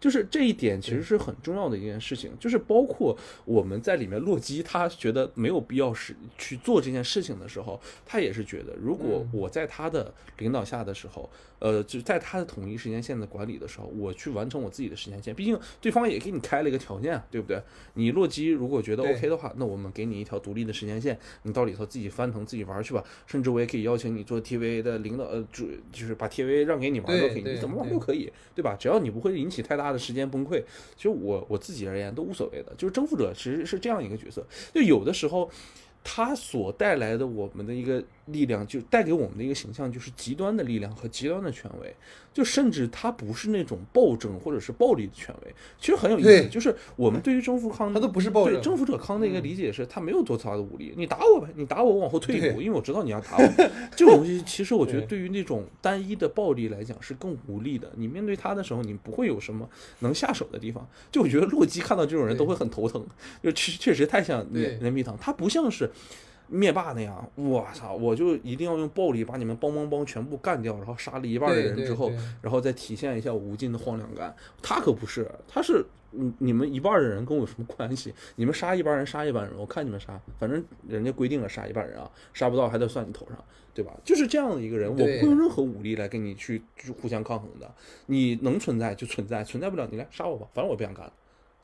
[0.00, 2.32] 就是这一点其实是很重要的一件事情。
[2.40, 11.30] 就是包括我们在里面，洛基他觉得没有必要是去做这件事情的时候，他也是觉得，如果我在他的领导下的时候，
[11.62, 15.32] 呃，就在他的统一时间线的管理的时候，我去完成我自己的时间线。
[15.32, 17.62] 毕竟对方也给你开了一个条件，对不对？
[17.94, 22.32] 你洛基如果觉得 OK 的话，那我们给你一条独立的时间线，你到里头自己翻。
[22.32, 28.74] 腾自己玩去吧，甚至我也可以邀请你做 TV 的领导，呃，主就是把 TV 让给你玩都可以，你怎么玩都可以，对吧？
[28.80, 30.64] 只要你不会引起太大的时间崩溃，
[30.96, 32.72] 其实我我自己而言都无所谓的。
[32.78, 35.50] 就是征服者其实是这样一个角色，就有的时候。
[36.04, 41.94] 他所带来的我们的一个力量，就带给我们的一个形象，就是极端的力量和极端的权威。
[42.32, 46.48] 就甚至他不是那种暴政或者是暴力的权威，其实很有意思。
[46.48, 48.58] 就是我们对于征服康，他都不是暴政。
[48.62, 53.46] 征服者康的一个理解是，他没有多大的武力，你打我呗，你打我，我往后退一步，因为我知道你要打我。
[53.94, 57.92] 这种东西其实我觉得对于那种单一的暴力来讲是更无力的。
[57.96, 60.88] 你面对他的时候，你不会有什么能下手的地方。
[61.10, 63.06] 就我觉得洛基看到这种人都会很头疼，
[63.42, 65.90] 就确确实太像连连皮糖，他不像是。
[66.48, 67.94] 灭霸那样，我操！
[67.94, 74.34] 我就一定要用暴力把你们邦邦邦全部干掉，然后杀了一半的人之后，然后再体现一下无尽的荒凉感。
[74.60, 78.12] 他可不是，他是你你们一半的人跟我有什么关系？
[78.36, 83.90] 你们杀一半人，杀一半人，我看你们杀，反正人家规定了杀一半人啊，杀不到还得算你头上，对吧？
[84.04, 86.62] 就是这样的一个人，我不会用任何武力来跟你去
[87.00, 87.74] 互相抗衡的。
[88.06, 91.10] 你能存在就存在，存在不了你来杀我吧，反正我不想干。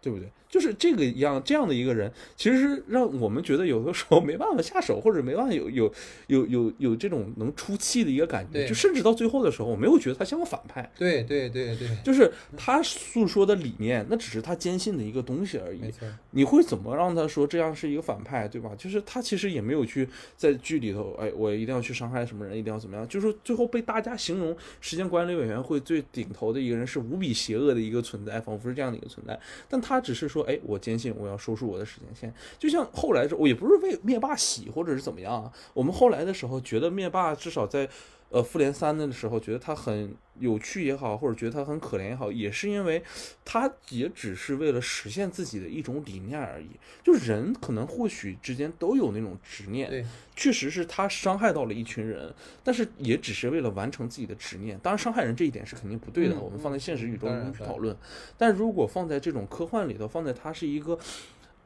[0.00, 0.28] 对不对？
[0.48, 5.92] 就是这个一样，这样的一个人，其实是让我们觉得有的时候没办法下手，或者没办法有有
[6.28, 8.66] 有有有这种能出气的一个感觉。
[8.66, 10.90] 就甚至到最后的时候，我没有觉得他像个反派。
[10.96, 15.82] 对对对对，就是他诉说的理念，那只是他坚信的一个东西而已。
[16.30, 18.70] 你会怎么让他说这样是一个反派，对吧？
[18.78, 23.06] 就是他其实也没有去在剧里头，哎，我一定要去伤害什么人，一定要怎么样？
[23.06, 29.38] 就是最后被大家形容时间管理委员会最顶头的一个人是无比邪恶的一个存在，仿佛是这样的一个存在。
[29.68, 35.50] 但他他只是说，哎，我坚信我要收束我的时间线，就像后来我也不是为灭霸洗或者是怎么样啊。
[35.72, 37.88] 我们后来的时候觉得灭霸至少在，
[38.30, 43.02] 呃，复联三的时候觉得他很有趣也好，或者觉得他很可怜也好，也是因为
[43.44, 46.68] 他也只是为了实现自己的一种理念而已。
[47.02, 50.06] 就人可能或许之间都有那种执念。
[50.36, 54.78] 确实是他伤害到了一群人，但是也只是为了完成自己的执念。
[54.80, 56.38] 当然，伤害人这一点是肯定不对的。
[56.38, 57.96] 我们放在现实宇宙中去讨论，
[58.36, 60.96] 但如果放在这种科幻里头，放在他是一个，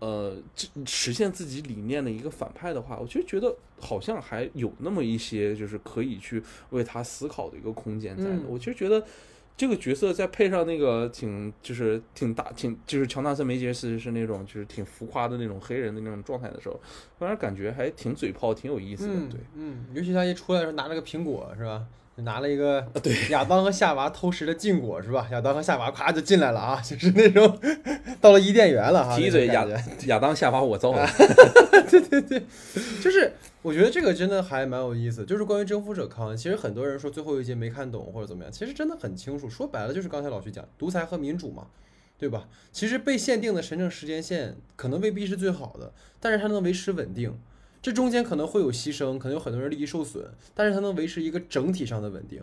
[0.04, 0.36] 呃，
[0.84, 8.42] 实现自己理念的一个反派的话，我就觉得好像还有那么一些就是可以去为他思考的一个空间在的。
[8.48, 9.04] 我其实觉得。
[9.54, 16.80] 这个角色再配上那个挺就是挺大挺就是乔纳森梅杰斯是那种就是挺浮夸的那种黑人的那种状态的时候，
[17.18, 19.14] 反而感觉还挺嘴炮，挺有意思的。
[19.30, 21.86] 对，嗯，尤其他一出来的时候拿了个苹果是吧？
[22.16, 25.26] 拿了一个对亚当和夏娃偷食的禁果是吧？
[25.32, 27.58] 亚当和夏娃咵就进来了啊，就是那种
[28.20, 29.16] 到了伊甸园了哈。
[29.16, 29.66] 提嘴亚
[30.06, 31.06] 亚当夏娃我造的。
[31.90, 32.42] 对对对，
[33.02, 35.24] 就是我觉得这个真的还蛮有意思。
[35.24, 39.48] 就是关于征服者康，其实很多人说最后一节没看懂或者怎么样，其实真的很清楚。
[39.48, 41.66] 说白了就是刚才老徐讲，独裁和民主嘛，
[42.18, 42.46] 对吧？
[42.72, 47.34] 其实被限定的神圣时间线可能未必是最好的，但是它能维持稳定。
[47.82, 52.40] 这中间可能会有牺牲，可能有很多人利益受损，但是它能维持一个整体上的稳定。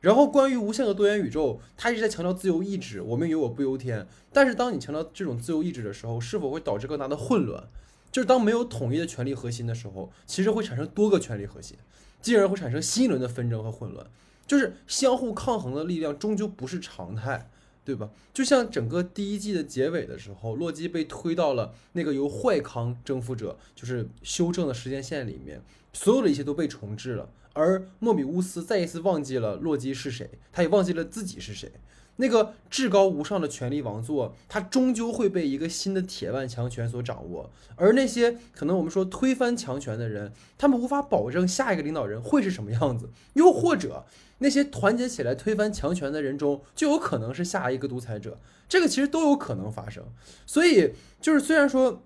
[0.00, 4.06] 然后关于无限的多元宇宙，它一直在强调自由意志，我们由我不由天。
[4.32, 7.68] 但是当你强调这种自由意志的时候，是否会导致更大的混乱？
[8.10, 11.76] 就是当没有统一的权力核心的时候，其实会产生多个权力核心，
[12.22, 14.06] 进而会产生新一轮的纷争和混乱。
[14.46, 17.50] 就是相互抗衡的力量终究不是常态。
[17.88, 18.10] 对吧？
[18.34, 25.62] 就像整个第一季的结尾的时候，洛基被推到了那个由坏康征服者就是修正的时间线里面，
[25.94, 27.30] 所有的一切都被重置了。
[27.54, 31.72] 而莫比乌斯再一次忘记了洛基是谁，他也忘记了自己是谁。
[32.16, 37.50] 那个至高无上的权力王座，它终究会被一个新的铁腕强权所掌握。
[37.74, 44.04] 而那些可能我们说推翻强权的人，他们无法保证下一个领导人会是什么样子，又或者。
[44.38, 48.38] 那些团结起来推翻强权的人中，就有可能是下一个独裁者。
[48.68, 50.04] 这个其实都有可能发生。
[50.46, 52.02] 所以，就是虽然说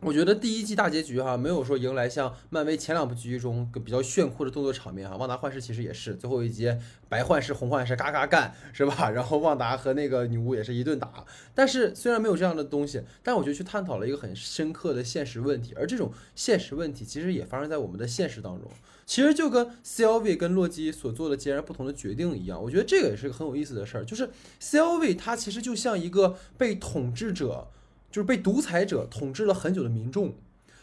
[0.00, 5.16] 我觉得第一季大结局哈，没有说迎来像漫威前两部剧中比较炫酷的动作场面哈。
[5.18, 6.74] 旺达幻视其实也是最后一集，
[7.10, 9.10] 白幻视、红幻视嘎嘎干是吧？
[9.12, 11.26] 然后旺达和那个女巫也是一顿打。
[11.54, 15.74] 但是虽然没有这样的东西，但我觉得去探讨了一个很深刻的现实问题。
[15.76, 18.70] 而这种现实问题其实也发生在我们的现实当中。
[19.10, 24.04] 其实就跟 Selvi 跟洛基所做的截然不同的决定一样，我觉得这个也是个很有意思的事儿。
[24.04, 24.30] 就是
[24.62, 27.66] Selvi，它其实就像一个被统治者。
[28.08, 30.34] 就是被独裁者统治了很久的民众，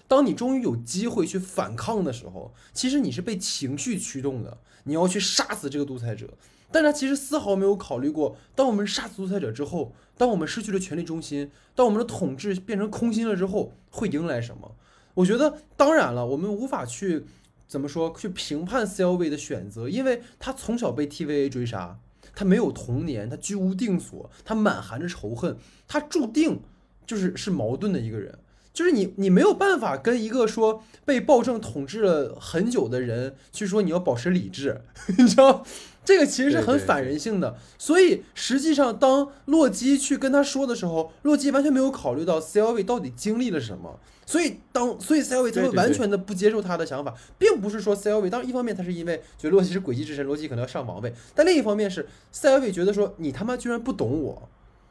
[0.08, 6.30] 当你终于有机会去反抗的时候，其实你是被情绪驱动的，你要去杀死这个独裁者。
[6.72, 14.76] 但他其实丝毫没有考虑过，当我们杀死独裁者之后，当我们失去了权力中心，当我们的统治变成空心了之后，会迎来什么？
[15.16, 17.26] 我觉得，当然了，我们无法去
[17.67, 21.99] 怎么说去评判 CLV 的选择，因为他从小被 TVA 追杀，
[22.34, 26.62] 他没有童年，他居无定所，他满含着仇恨，他注定。
[27.06, 28.38] 就是是矛盾的一个人，
[28.73, 34.82] 就是你你没有办法跟一个说被暴政统治了很久的人去说你要保持理智，
[35.17, 35.65] 你知道，
[36.08, 37.58] 这个其实是很反人性的。
[37.78, 44.00] 所以实际上，当洛基去跟他说的时候，洛基完全没有考虑到 Selvi 到底经历了什么。
[44.26, 54.50] 所以当所以 CLV 才会完全的不接受他的想法，并不是说 Selvi 当然一方面他是因为觉得洛基是诡计之神，洛基可能要上王位，但另一方面是 CLV 觉得说你他妈居然不懂我。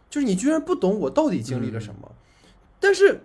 [0.09, 2.12] 就是你居然不懂我到底经历了什么，
[2.79, 3.22] 但是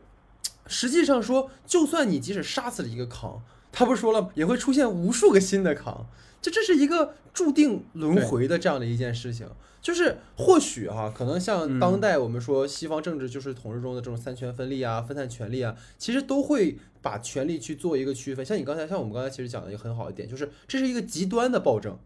[0.66, 3.40] 实际上说，就算你即使杀死了一个康，
[3.72, 6.08] 他不是说了也会出现无数个新的扛，
[6.42, 9.48] 就这是一个注定轮回的这样的一件事情。
[9.82, 18.46] 就是或许哈，可能像当代我们说西方政治就是统治中的这种三权分立啊、分散权力啊，其实都会把权力去做一个区分。
[18.46, 21.98] 像你刚才像我们刚才其实讲的一个很好的点，就是这是一个极端的暴政。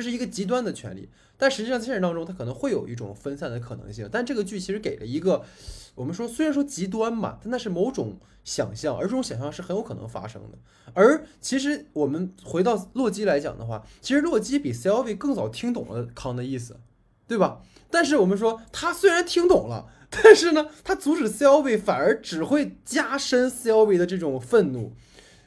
[0.00, 4.08] 这是一个极端的权利，但实际上现实当中，它可能会有一种分散的可能性。
[4.10, 5.44] 但这个剧其实给了一个，
[5.94, 10.56] 我们说虽然说极端嘛，但那是某种想象，而这种想象是很有可能发生的。
[10.94, 16.80] 而其实我们回到洛基来讲的话，其实洛基比 Selvi 更早听懂了康的意思，
[17.28, 17.60] 对吧？
[17.90, 24.94] 但是我们说他虽然听懂了， 但是呢，他阻止 Selvi 反而只会加深 Selvi 的这种愤怒，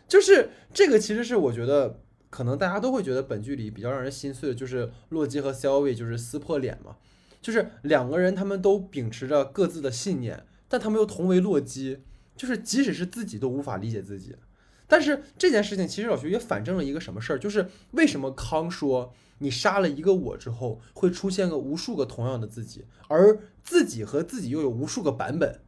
[0.08, 2.02] 就是这个其实是我觉得。
[2.34, 6.96] 可能大家都会觉得本剧里比较让人心碎的就是洛基和 CLV 就是撕破脸嘛，
[7.40, 12.00] 就是两个人他们都秉持着各自的信念，但他们又同为洛基，
[12.36, 14.36] 就是即使是自己都无法理解自己。
[14.88, 25.60] 但是这件事情其实老徐也反证了一个什么事儿，就是为什么康说你杀了一个我之后会出现个无数个同样的自己，而自己和自己又有无数个版本，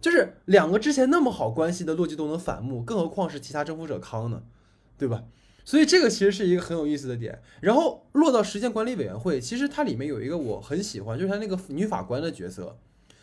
[0.00, 4.42] 就是两个之前那么好关系的洛基都能反目，更何况是其他征服者康呢，
[4.96, 5.24] 对吧？
[5.64, 12.76] 所以这个其实是一个很有意思的点，然后落到时间管理委员会，其实它里面有一个我很喜欢，就是它那个女法官的角色，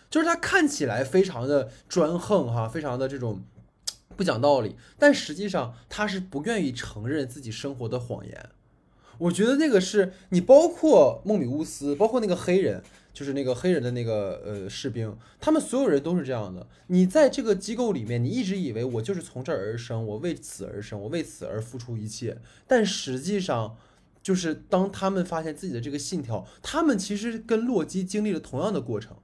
[0.09, 3.41] 就是她看起来非常的专横哈，非常的这种
[4.15, 8.49] 不讲道理，但实际上她是不愿意承认自己生活的谎言。
[9.17, 12.83] 我觉得那个是你包括孟米乌斯，包括那个黑人。
[13.19, 16.65] 就是那个黑人的那个呃士兵，他们所有人都是这样的。
[16.87, 22.37] 你在这个机构里面，你一直以为我就是从这儿而生，我为此而生，我为此而付出一切。
[22.65, 23.75] 但实际上，
[24.23, 29.17] 就是当他们发现自己的这个信条，他们其实跟洛基经历了同样的过程，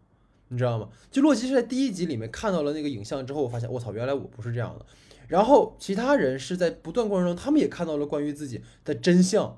[0.49, 0.89] 你知道吗？
[1.09, 4.85] 就洛基是在第一集里面看到了那个影像之后，发现我操，原来我不是这样的。
[5.29, 9.57] 然后其他人是在不断过程中，他们也看到了关于自己的真相。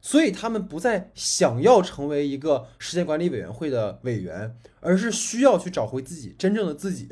[0.00, 7.08] 所以他们不再想要成为一个时间管理委员会的委员，而是需要去找回自己真正的自己。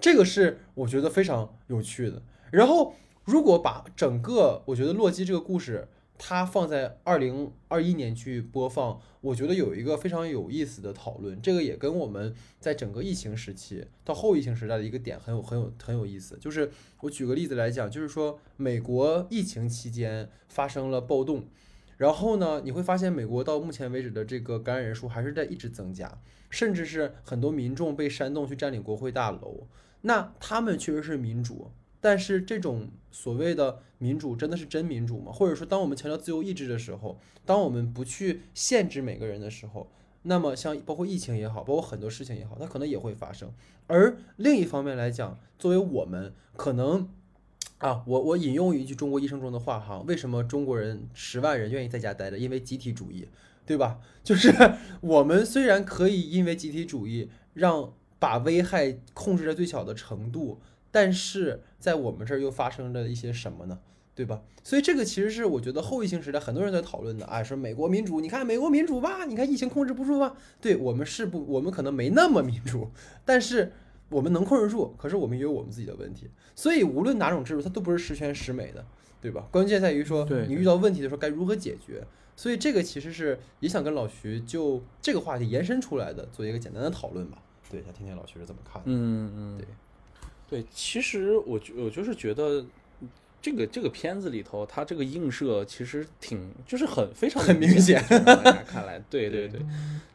[0.00, 2.22] 这个是我觉得非常有趣的。
[2.50, 5.86] 然后，如果把整个我觉得洛基这个故事，
[6.18, 11.40] 它放在二零二一年去播放，我觉得有一个非常有意思的讨论。
[11.40, 16.36] 这个也跟我们在整个疫情时期到后疫情时代的一个点很有很有很有意思。
[16.40, 21.44] 就是我举个例子来讲，就是说美国疫情期间发生了暴动。
[21.96, 29.68] 然后呢，你会发现美国到目前为止的这个感染人数还是在一直增加，甚至是很多民众被煽动去占领国会大楼。
[30.02, 35.30] 那他们确实是民主，但是这种所谓的民主真的是真民主吗？
[35.30, 39.90] 或者说，当我们强调自由意志的时候，当我们不去限制每个人的时候，
[40.22, 43.52] 那么像包括疫情也好，包括很多事情也好，它可能也会发生。
[43.86, 47.08] 而另一方面来讲，作为我们可能。
[47.82, 52.38] 啊，我我引用一句中国医生中的话哈，为什么中国人十万人愿意在家待着？
[52.38, 53.26] 因为集体主义，
[53.66, 53.98] 对吧？
[54.22, 54.54] 就是
[55.02, 60.60] 我们虽然可以因为集体主义让把危害控制在最小的程度，
[60.92, 63.80] 但是在我们这儿又发生了一些什么呢？
[64.14, 64.42] 对吧？
[64.62, 70.36] 所以这个其实是我觉得后疫情时代很多人在讨论的啊，说美国民主，你看美国民主吧，你看疫情控制不住吧？
[70.60, 72.92] 对我们是不，我们可能没那么民主，
[73.24, 73.72] 但是。
[74.12, 76.28] 我们能控制住，可是我们也有我们自己的问题。
[76.54, 78.84] 所以无论哪种制度，它都不是十全十美的，
[79.20, 79.48] 对吧？
[79.50, 82.06] 关键在于说你遇到问题的时候该如何解决。
[82.36, 87.38] 所以这个其实是也想跟老徐就这个话题延伸出来的，做一个简单的讨论吧。
[87.70, 88.84] 对，想听听老徐是怎么看的。
[88.86, 89.66] 嗯嗯，对
[90.60, 92.64] 对，其实我我就是觉得。
[93.42, 98.00] 这个这个片子里头，它这个映射其实挺，就是很非常很明显。
[98.24, 99.60] 大家看来， 对对对，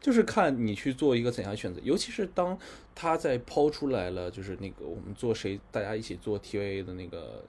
[0.00, 2.58] 就是看你去做一个怎样选择，尤其是当
[3.00, 7.44] 他在抛出来了，就是那个我们做谁，大家一起做 TVA 的那个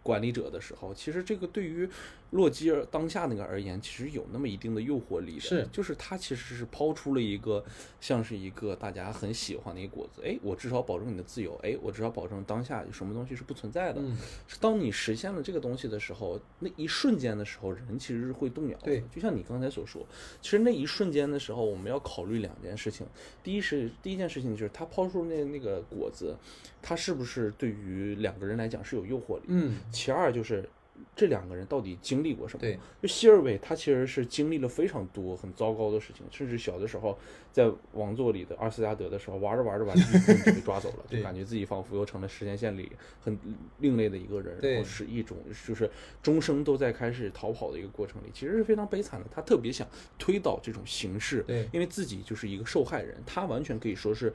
[0.00, 1.90] 管理者的时候，其实这个对于。
[2.30, 7.64] 洛基尔当下那个而言，其实有那么一定的诱惑力的，是，就是他其实是抛出了一个
[8.00, 14.00] 像是一个大家很喜欢的一个果子，哎，我至少保证你的自由，哎，我至少保证当下有什么东西是不存在的。
[14.46, 18.84] 是当你实现了这个东西的时候，那一瞬间的时候，人其实是会动摇的。
[18.84, 20.06] 对，就像你刚才所说，
[20.40, 23.04] 其实那一瞬间的时候，我们要考虑两件事情。
[23.42, 26.36] 第一是第一件事情就是他抛出那那个果子，
[26.82, 29.44] 他是不是对于两个人来讲是有诱惑力？
[29.48, 29.78] 嗯。
[29.90, 30.68] 其二就是。
[31.16, 32.60] 这两个人到底经历过什么？
[32.60, 37.18] 对，就希尔韦他其实是经历了非常多很糟糕的事情，甚至小的时候
[37.52, 42.90] 在王座里的阿斯加德的时候，玩着玩着把自己就被抓走了，就感觉自己仿佛又成了时间线里
[43.20, 43.38] 很
[43.78, 45.36] 另类的一个人，然后是一种
[45.66, 45.90] 就是
[46.22, 49.26] 终生都在开始逃跑的一个过程里，其实是非常悲惨的。
[49.30, 49.86] 他特别想
[50.18, 54.32] 推倒这种形式，对，因为自己就是一个受害人，他完全可以说是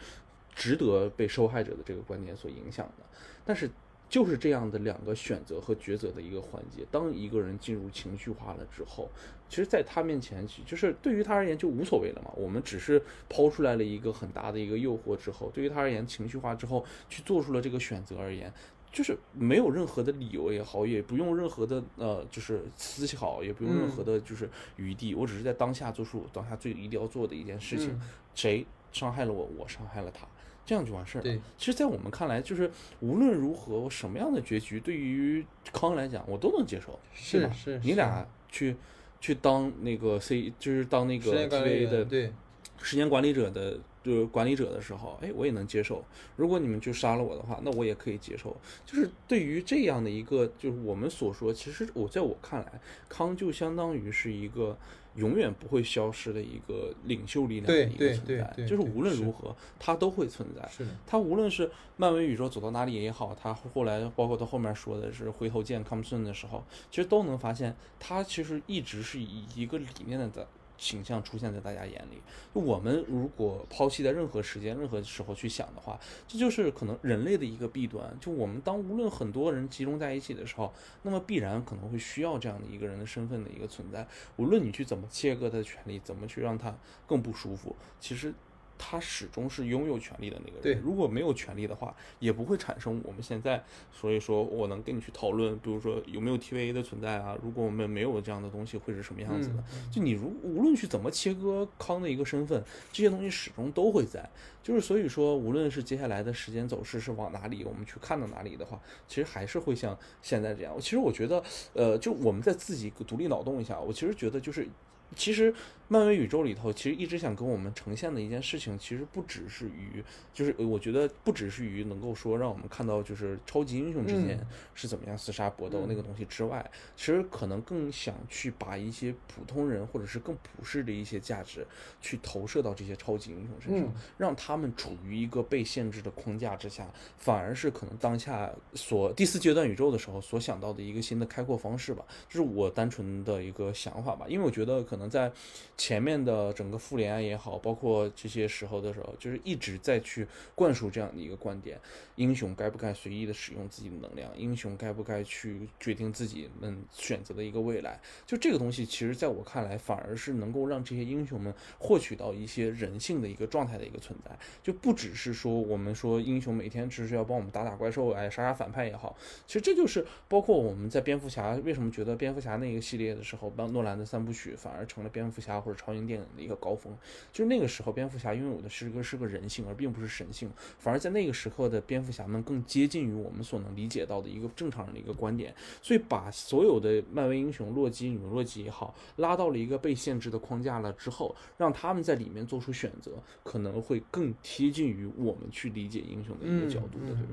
[0.53, 3.03] 值得被受害者的这个观点所影响的，
[3.43, 3.69] 但是。
[4.09, 6.85] 就是这样的两个选择和抉择的一个环节。
[6.91, 9.09] 当一个人进入情绪化了之后，
[9.49, 12.31] 其实在他面前，就是对于他而言就无所谓了嘛。
[12.35, 18.51] 我们只是抛出来了一个很大的一个诱惑之后，对于他而言，情绪化之后去做出了这个选择而言，
[18.91, 25.13] 就是没有任何的理由也好，也不用任何的呃，就是思考，也不用任何的就是余地。
[25.13, 27.99] 我只是在当下做出当下最一定要做的一件事情。
[28.33, 30.27] 谁伤害了我，我伤害了他。
[30.65, 31.23] 这样就完事儿了。
[31.23, 36.99] 对，其实，在我们看来，就是无论如何，什么样的结局，对于康来讲，我都能接受。
[37.13, 38.75] 是是，你俩去
[39.21, 42.33] 去当那个 C，就是当那个 TV 的对
[42.81, 46.03] 时间管理者的，就是管理者的时候，哎，我也能接受。
[46.35, 48.57] 如果你们就杀了我的话，那我也可以接受。
[48.85, 54.77] 就是对于这样的一个，就是我们所说，其实我在我看来，康就相当于是一个。
[55.15, 60.85] 永远不会消失的一个领袖力量的一个存在，就是无论如何，它都会存在。
[61.07, 70.47] 它无论是漫威宇宙走到哪里也好，它后来包括他后面说的是回头见 come soon 的时候，其实都能发现，它其实一直是以一个理念的。
[70.77, 72.21] 形象出现在大家眼里，
[72.53, 78.15] 就我们如果抛弃在任何时间、任何时候去想的话，这就是可能人类的一个弊端。
[78.19, 80.73] 就我们当无论很多人集中在一起的时候，
[81.03, 84.07] 那么必然可能会需要这样的一个人的身份的一个存在。
[84.37, 88.33] 无论你去怎么切割他的权利，怎么去让他更不舒服，其实。
[88.77, 90.81] 他始终是拥有权利的那个人。
[90.81, 93.63] 如果没有权利的话，也不会产生我们现在。
[93.91, 97.37] 所以说我能跟你去讨论，比如说有没有 TVA 的存在啊？
[97.41, 99.63] 如果我们没有这样的东西，会是什么样子的？
[99.91, 104.29] 就你如无论去怎么切割康的一个身份，这些东西始终都会在。
[104.61, 110.75] 就是所以说，无论是接下来的时间走势是往哪里，我们去看到哪里的话，其实还是会像现在这样。
[110.79, 114.67] 其实我觉得，呃，就我们在自己独立脑洞一下，我其实觉得就是。
[115.15, 115.53] 其实，
[115.87, 120.03] 漫威宇宙里头，其实一直想跟我们呈现的一件事情，其实不只是于，
[120.33, 124.37] 就是我觉得不只是于能够说让我们看到，就是超级英雄之间
[124.73, 131.65] 是怎么样厮杀搏斗那个东西之外，其实可能更想去把一些普通人或者是更普世的一些价值，
[132.01, 144.95] 去投射到这些超级英雄身上，让他们处于一个被限制的框架之下，反而是可能当下所第四阶段宇宙的时候所想到的一个新的开阔方式吧，这是我单纯的一个想法吧，因为我觉得可。
[144.95, 145.31] 可在
[145.77, 150.25] 前面的整个复联也好，包括这些时候的时候，就是一直在去
[150.55, 151.77] 灌输这样的一个观点：
[152.15, 154.31] 英雄该不该随意的使用自己的能量？
[154.37, 157.99] 英雄该不该去决定自己们选择的一个未来？
[158.25, 164.31] 就这个东西，其实在我看来，反而是能够让这些英雄们获取到一些人性的一个状态的一个存在，
[164.63, 169.13] 就不只是说我们说英雄每天只是要帮我们打打怪兽，哎，杀杀反派也好，
[169.45, 174.84] 其实这就是包括我们在蝙蝠侠为什么觉得蝙蝠侠那个系列的时候，帮诺兰的三部曲反而。
[174.85, 176.95] 成了蝙蝠侠或者超英电影的一个高峰，
[177.31, 180.49] 就是那个时候，蝙蝠侠拥有的是个是个人性，而并不是神性。
[180.77, 185.53] 反而在那个时刻的蝙蝠侠们更接近于我们所能理解到的一个正常人的一个观点。
[185.81, 193.11] 所以把所有的漫威英雄，洛基、女洛基也好，拉到了一个被限制的框架了之后，让他们在里面做出选择，
[193.43, 197.29] 可能会更贴近于我们去理解英雄的一个角度的，对吧？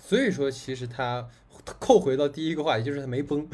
[0.00, 1.28] 所以说，其实他
[1.78, 3.46] 扣回到第一个话题，就是他没崩。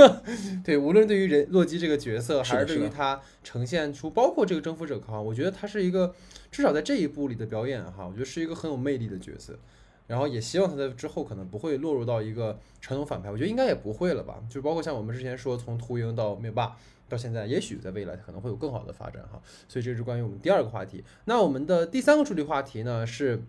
[0.62, 6.14] 对，无论对于人洛基这个角色，还是对于他呈现出，包括这个征服者康，我觉得他是一个
[6.50, 9.58] 至少在这一部里的表演哈，我觉得是一个很有魅力的角色。
[10.06, 14.38] 然后也希望他在之后可能不会落入到一个传统反派，我觉得应该也不会了吧。
[14.50, 16.76] 就包括像我们之前说，从秃鹰到灭霸
[17.08, 19.40] 到现在，也许在未来可能会有更好的发展哈。
[19.66, 21.02] 所以这是关于我们第二个话题。
[21.24, 23.44] 那我们的第三个处理话题呢是。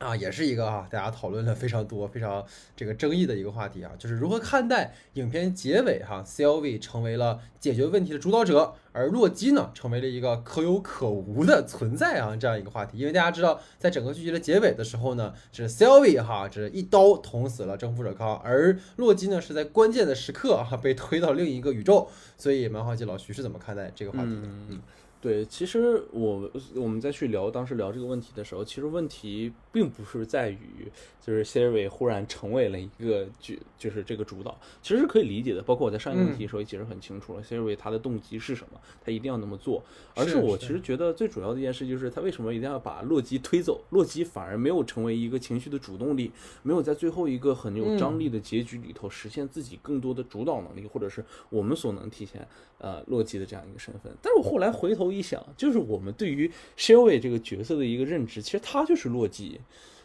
[0.00, 2.42] 啊，也是一个啊，大家讨论了非常多、非常
[2.74, 12.96] 这个争议的一个话题啊，就是如何看待影片结尾哈，CLV 成为了解决问题的主导者，而洛基呢，成为了一个可有可无的存在啊，这样一个话题。
[12.96, 22.08] 因为大家知道，在整个剧集的结尾的时候呢，是 CLV 哈，这一刀捅死了征服者康，而洛基呢，是在关键的时刻啊，被推到另一个宇宙。
[22.38, 24.46] 所以蛮好奇老徐是怎么看待这个话题的？
[24.46, 24.80] 嗯。
[25.20, 30.90] 对，其实我我们再去聊当时聊这个问题的时候，其实问题并不是在于
[31.20, 35.60] 就是 Siri 忽然成为了一个就就是这个主导，其实是可以理解的。
[35.60, 39.82] 包括我在上一个问题的时候也解释很清楚了，Siri 他的动机是什么，他一定要那么做。
[40.14, 52.48] 而是我其实觉得最主要的一件事就是他为什么一定要把洛基推走，洛基反而没有成为一个情绪的主动力，没有在最后一个很有张力的结局里头实现自己更多的主导能力，或者是我们所能体现
[52.78, 54.10] 呃洛基的这样一个身份。
[54.22, 55.09] 但是我后来回头。
[55.10, 59.60] 一想，就是我们对于 s h e l a y 这个角色的一个认知，其实他就是洛基。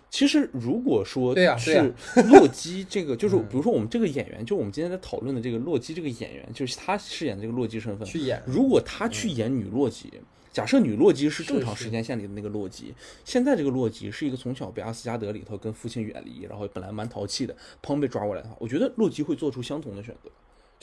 [0.10, 1.94] 其实如果说是
[2.30, 8.42] 洛基这个，就是比如说我们这个演员，就我们今天在讨论的这个洛基这个演员，就是他饰演这个洛基身份去演。
[8.46, 10.14] 如果他去演女洛基，
[10.54, 12.94] 假设女洛基是正常时间线里的那个洛基，
[13.26, 17.54] 现在这个洛基是一个从小被阿斯加德里头跟父亲远离，然后本来蛮淘气的，
[17.84, 20.30] 砰被抓过来的话，我觉得洛基会做出相同的选择。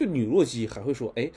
[0.03, 1.31] 就女洛基还会说，哎，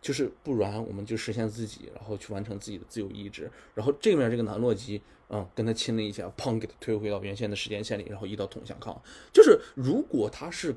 [0.00, 3.50] 就是不然我们就实现自己，然后去完成自己的自由意志。
[3.74, 8.98] 然后这面这个男洛基，嗯，跟他亲了一下，砰，给他推回到原先的时间线里，然后一刀捅向康。
[9.32, 10.74] 就是如果他是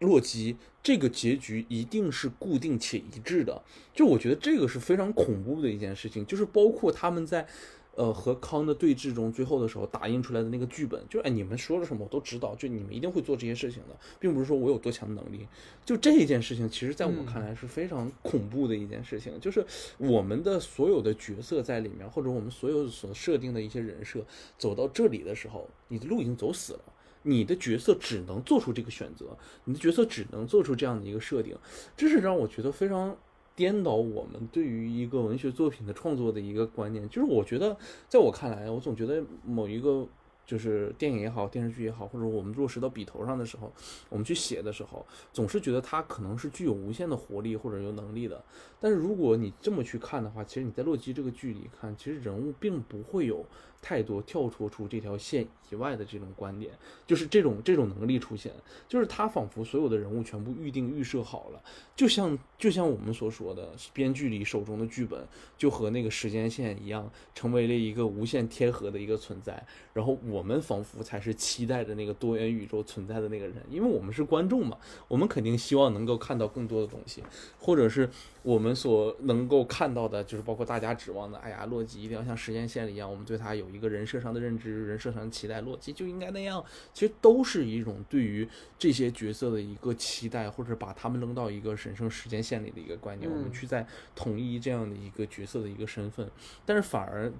[0.00, 3.62] 洛基，这个结局一定是固定且一致的。
[3.94, 7.46] 就我觉得这个是非常恐怖的一件事情，就是包括他们在。
[7.94, 15.46] 呃，和康的对峙中，最后的时候打印出来的那个剧本，就哎，你们说了什么我都知道，就你们一定会做这些事情的，并不是说我有多强的能力。
[15.84, 19.62] 就这一件事情，其实在我看来是非常恐怖的一件事情，就是
[19.98, 24.24] 我们的所有的角色在里面，或者我们所有所设定的一些人设，
[24.56, 26.80] 走到这里的时候，你的路已经走死了，
[27.24, 31.54] 你的角色只能做出这个选择，你的角色只能做出这样的一个设定，
[31.94, 33.14] 这是让我觉得非常。
[33.54, 37.76] 颠倒我们对于一个文学作品的创作的一个观念，就是我觉得，
[38.08, 40.06] 在我看来，我总觉得某一个
[40.46, 43.72] 就是电影也好，电视剧也好，或者我们落实到笔头上的时候，
[44.08, 48.42] 我们去写的时候，总是觉得它可能是具有无限的活力或者有能力的。
[48.80, 53.44] 但是如果你这么去看的话，其实你在洛基这个剧里看，其实人物并不会有。
[53.82, 56.72] 太多跳脱出这条线以外的这种观点，
[57.06, 58.52] 就是这种这种能力出现，
[58.88, 61.60] 就是他仿佛所有的人物全部预定预设好了，
[61.96, 65.26] 就像就像我们所说的，编剧里手中的剧本
[65.58, 69.62] 就和那个时间线一样，成为了一个无限贴合的一个存在。
[69.92, 74.78] 然后我们仿佛才是期待着那个多元宇宙存在的那个人，因为我们是观众嘛，
[75.08, 77.22] 我们肯定希望能够看到更多的东西，
[77.58, 78.08] 或者是。
[78.44, 86.64] 我们所能够看到的，就是包括大家指望的，哎呀，洛基一定要像时间线里一样，我们对他有一个人设上的认知，人设上的期待，洛基就应该那样。
[86.92, 88.46] 其实都是一种对于
[88.78, 96.30] 这些角色的一个期待，或者把他们扔到一个神圣时间线里的一个观念，我们去在统一这样的一个角色的一个身份，
[96.66, 97.32] 但是反而。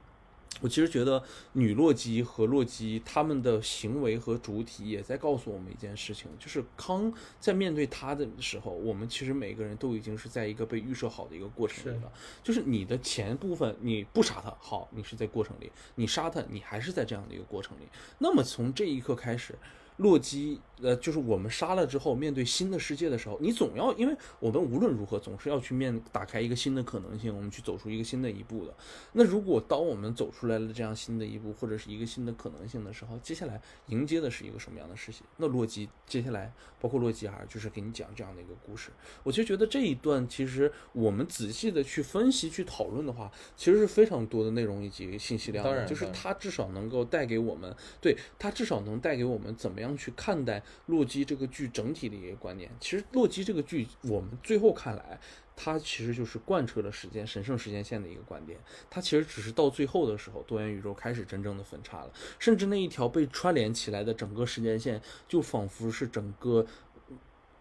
[0.61, 1.20] 我其实觉得
[1.55, 12.12] 女洛基和洛基他们的行为和主体也在告诉我们一件事情，就是康在面对他的时候，我们其实每个人都已经是在一个被预设好的一个过程里了。
[12.44, 17.82] 就是你的前部分你不杀他，好，你是在过程里；你杀他，你还是在这样的一个过程里。
[18.18, 19.59] 那么从这一刻开始。
[20.03, 28.74] 洛基，呃，就是我们杀了之后，面对新的世界的时候，你总要，因为我们无论如何总是要去面打开一个新的可能性，我们去走出一个新的一步的。
[29.12, 35.24] 那如果当我们走出来了这样新的一步，或者是一个新的可能性的时候，接下来迎接的是一个什么样的事情？
[35.36, 38.90] 那洛基接下来，包括洛基尔，就是给你讲这样的一个故事。
[39.22, 45.64] 我就觉得这一段其实我们仔细的去分析、去讨论的话，其实是非常多的内容以及信息量。
[45.64, 49.91] 当然，就是它至少能够带给我们，对它至少能带给我们怎么样。
[49.97, 55.18] 去看待洛基这个剧整体的一个观念，其实洛基这个剧，我们最后看来，
[55.55, 58.59] 它其实就是贯彻了时间神圣时间线的一个观点。
[58.90, 66.66] 它其实只是到最后的时候，多元宇宙开始真正的分叉了，甚至那一条被串联起来的整个时间线，就仿佛是整个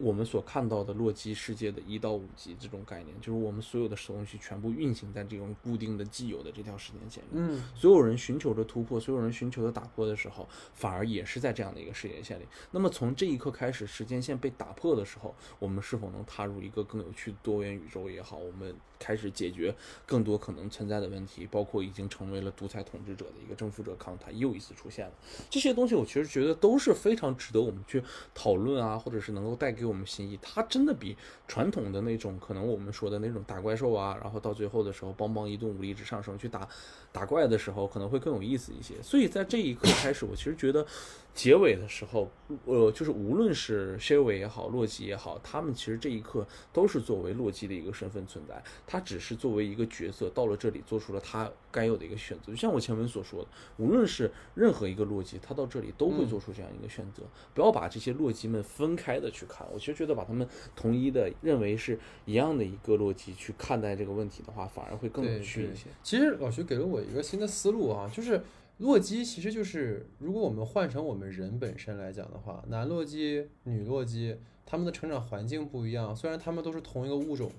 [0.02, 7.28] 我们所看到的洛基世界的一到五集这种概念，就是我们所有的东西全部运行在这种固定的、既有的这条时间线里。
[7.34, 12.46] 嗯，所有人寻求着突破，所有人寻求着打破的时候，反而也是在这样的一个时间线里。
[12.72, 19.74] 那么从这一刻开始，时间线被打破的时候，我们是否能踏入一个更有趣的多元宇宙也好，我们开始解决
[20.06, 25.14] 更多可能存在的问题，包括已经成为了独裁统治者的一个征服者康，他又一次出现了。
[25.50, 30.40] 这些东西，我其实觉得都是非常值得我们去讨论啊，或者是能够带给我我们心意。
[30.42, 31.16] 它真的比
[31.48, 36.68] 传统的那种可能我们说的那种打怪兽啊，然后到最后的时候，邦邦一顿武力值上升去打
[37.12, 38.96] 打怪的时候，可能会更有意思一些。
[39.04, 40.86] 所以在这一刻开始，我其实觉得
[41.34, 42.30] 结尾的时候，
[42.66, 48.62] 呃，就是无论是谢维也好，洛基也好，他们其实这一刻都是作为洛基的一个身份存在。
[48.86, 52.52] 他只是作为一个角色到了这里，做出了他该有的一个选择。
[52.52, 57.24] 就像我前文所说的，无论是任何一个洛基，他到这里都会做出这样一个选择。
[57.54, 65.86] 不要把这些洛基们分开的去看，我其实觉得把他们统一的认为是一样的一个洛基去看待这个问题的话，反而会更有趣一些。
[66.04, 68.42] 其实老徐给了我一个新的思路啊，就是
[68.82, 77.52] 洛基其实就是如果我们换成我们人本身来讲的话，男洛基、女洛基，他们的成长环境不一样，虽然他们都是同一个物种、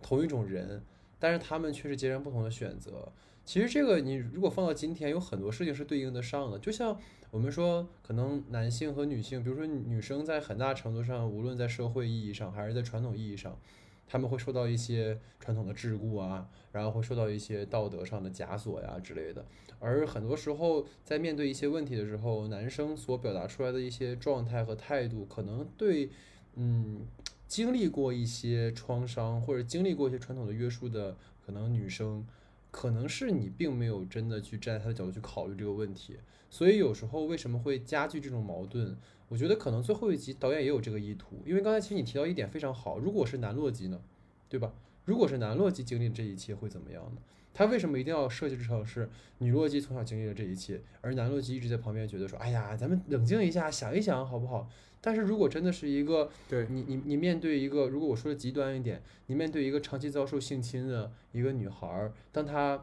[0.00, 0.82] 同一种人，
[1.18, 3.10] 但是他们却是截然不同的选择。
[3.44, 6.98] 其实这个你如果放到今天，有很多事情是对应得上的，就像。
[7.32, 13.58] 我们说，可能男性和女性，比如说女生，在很大程度上，无论在社会意义上还是在传统意义上，
[14.06, 19.44] 他们会受到一些传统的桎梏啊，然后会受到一些道德上的枷锁呀之类的。
[19.78, 26.08] 而很多时候，在面对一些问题的时候，男生所表达出来的一些状态和态度，可能对，
[26.54, 27.02] 嗯，
[27.46, 32.26] 经历过一些创伤或者经历过一些传统的约束的可能女生，
[32.70, 36.16] 可能是你并没有真的去站在他的角度去考虑这个问题。
[36.56, 38.96] 所以有时候为什么会加剧这种矛盾？
[39.28, 44.00] 我觉得可能最后一集导演也有这个意图，因为刚才其实你提到一点非常好，如果是男洛基呢，
[44.48, 44.72] 对吧？
[45.04, 47.20] 如果是男洛基经历这一切会怎么样呢？
[47.52, 54.66] 他为什么一定要设计成是女洛基从小经历了这一切，而男洛基一直在旁边觉得说，哎呀，咱们冷静一下，想一想好不好？
[55.02, 62.82] 但是如果真的是一个，对你你你面对一个，如果我说的极端一点，你面对一个长期遭受性侵的一个女孩，当她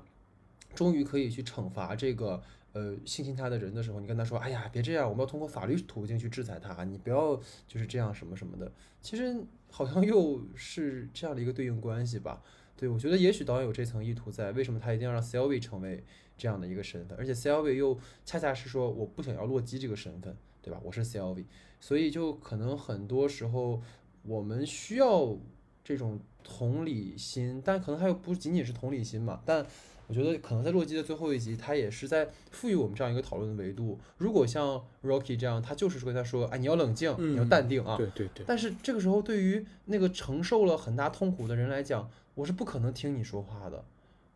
[0.73, 2.41] 终于可以去惩罚这个。
[2.73, 12.41] 呃，性侵他的人的时候，你跟他说：“哎呀，别这样，我们要通过法律途径去制裁他，你不要就是这样什么什么的。”其实好像又是这样的一个对应关系吧？
[12.75, 14.51] 对，我觉得也许导演有这层意图在。
[14.53, 16.03] 为什么他一定要让 Selvi 成为
[16.35, 17.15] 这样的一个身份？
[17.15, 17.95] 而且 Selvi 又
[18.25, 20.81] 恰恰是说我不想要洛基这个身份，对吧？
[20.83, 21.45] 我是 Selvi，
[21.79, 23.83] 所以就可能很多时候
[24.23, 25.37] 我们需要
[25.83, 29.63] 这种同理心，但可能还有不仅仅是同理心嘛，但。
[30.07, 33.99] 我觉得可能在洛基的最后一集，他也是在赋予我们这样一个讨论的维度。
[34.17, 38.45] 如果像 Rocky 这样，他就是说跟他说：“哎，你要冷静，你要淡定啊。”对对对。
[38.47, 43.85] 但是这个时候，对于那个承受了很大痛苦的人来讲，我是不可能听你说话的。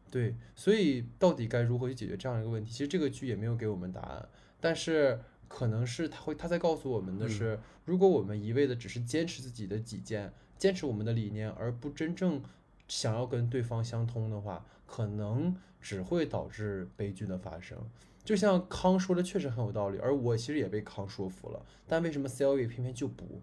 [0.10, 2.72] 对，所以到底该如何去解决这样一个问题？
[2.72, 4.30] 其实这个剧也没有给我们答案。
[4.60, 12.42] 但是可能是他会他在告诉我们的是，如果我们一味的只是坚持自己的己见，坚持我们的理念，而不真正
[12.88, 15.56] 想要跟对方相通的话，可能。
[15.80, 17.78] 只会导致悲剧的发生，
[18.26, 21.66] 就像康说的确实很有道理，而我其实也被康说服了。
[21.88, 23.40] 但为什么 CLV 偏偏就不？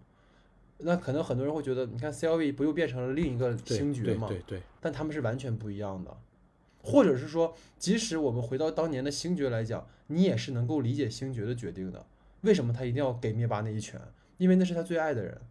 [0.79, 4.27] 那可能很多人会觉得，你看 CLV 不又变成了另一个星爵吗？
[4.27, 4.61] 对对。
[4.79, 6.15] 但他们是完全不一样的，
[6.83, 12.05] 或者是说，即使我们回到当年的星爵来讲，你也是能够理解星爵的决定的。
[12.41, 13.99] 为什么他一定要给灭霸那一拳？
[14.37, 15.41] 因为那是他最爱的人。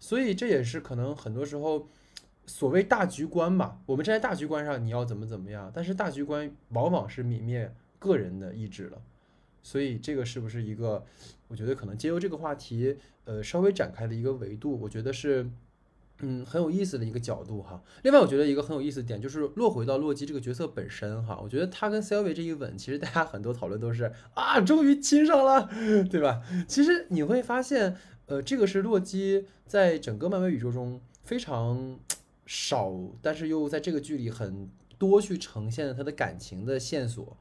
[0.00, 1.86] 所以这也是可能很多时候。
[2.46, 5.70] 所谓大局观吧，我们站在大局观上，你要怎么怎么样？
[5.72, 9.00] 但是大局观往往是泯灭个人的意志了，
[9.62, 11.04] 所以这个是不是一个？
[11.48, 15.46] 我觉得可能借由这个话题，呃，稍微展开的一个维度，我觉得是，
[16.20, 17.82] 嗯，很有意思的一个角度哈。
[18.02, 25.68] 另外，我觉得一个很有意思的点就是落回到洛基这个角色本身哈，我觉得他跟 Sylvie 这一吻，其实大家很多讨论都是啊，终于亲上了，
[26.10, 26.42] 对吧？
[26.66, 27.94] 其实你会发现，
[28.26, 32.00] 呃，这个是洛基在整个漫威宇宙中非常。
[32.46, 37.36] 少，但是又在这个剧里很多去呈现了他的感情的线索，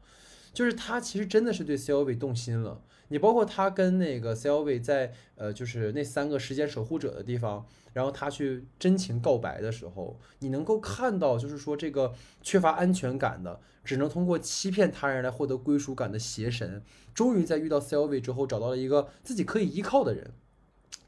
[0.53, 2.83] 就是他其实真的是对 Selvi 动心了。
[3.09, 16.81] 你包括他跟那个 Selvi 在呃，就是那三个时间守护者的地方，然后他去真情告白的时候，你能够看到，就是说这个缺乏安全感的，只能通过欺骗他人来获得归属感的邪神，
[17.13, 20.31] 终于在遇到 Selvi 之后，找到了一个自己可以依靠的人。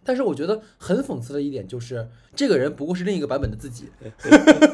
[0.03, 3.85] 但是我觉得很讽刺的一点就是，这个人不过是另一个版本的自己，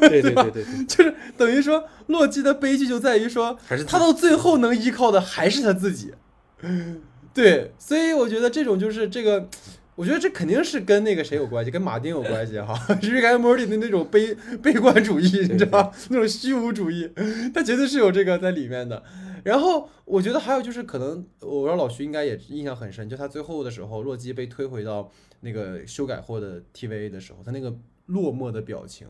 [0.00, 6.12] 对对对对，就是等于说洛基的悲剧就在于说，他到最后能依靠的还是他自己。
[7.32, 9.48] 对，所以我觉得这种就是这个，
[9.94, 12.74] 我觉得这肯定是跟那个谁有关系，跟马丁有关系哈。
[13.02, 17.08] 瑞克和莫蒂的那种悲悲观主义，你知道那种虚无主义，
[17.54, 19.02] 他绝对是有这个在里面的。
[19.44, 25.10] 然后我觉得还有就是，可能我让老徐应该也印象很深，就他最后的时候，洛基被推回到
[25.40, 27.74] 那个修改后的 TVA 的时候，他那个
[28.06, 29.08] 落寞的表情，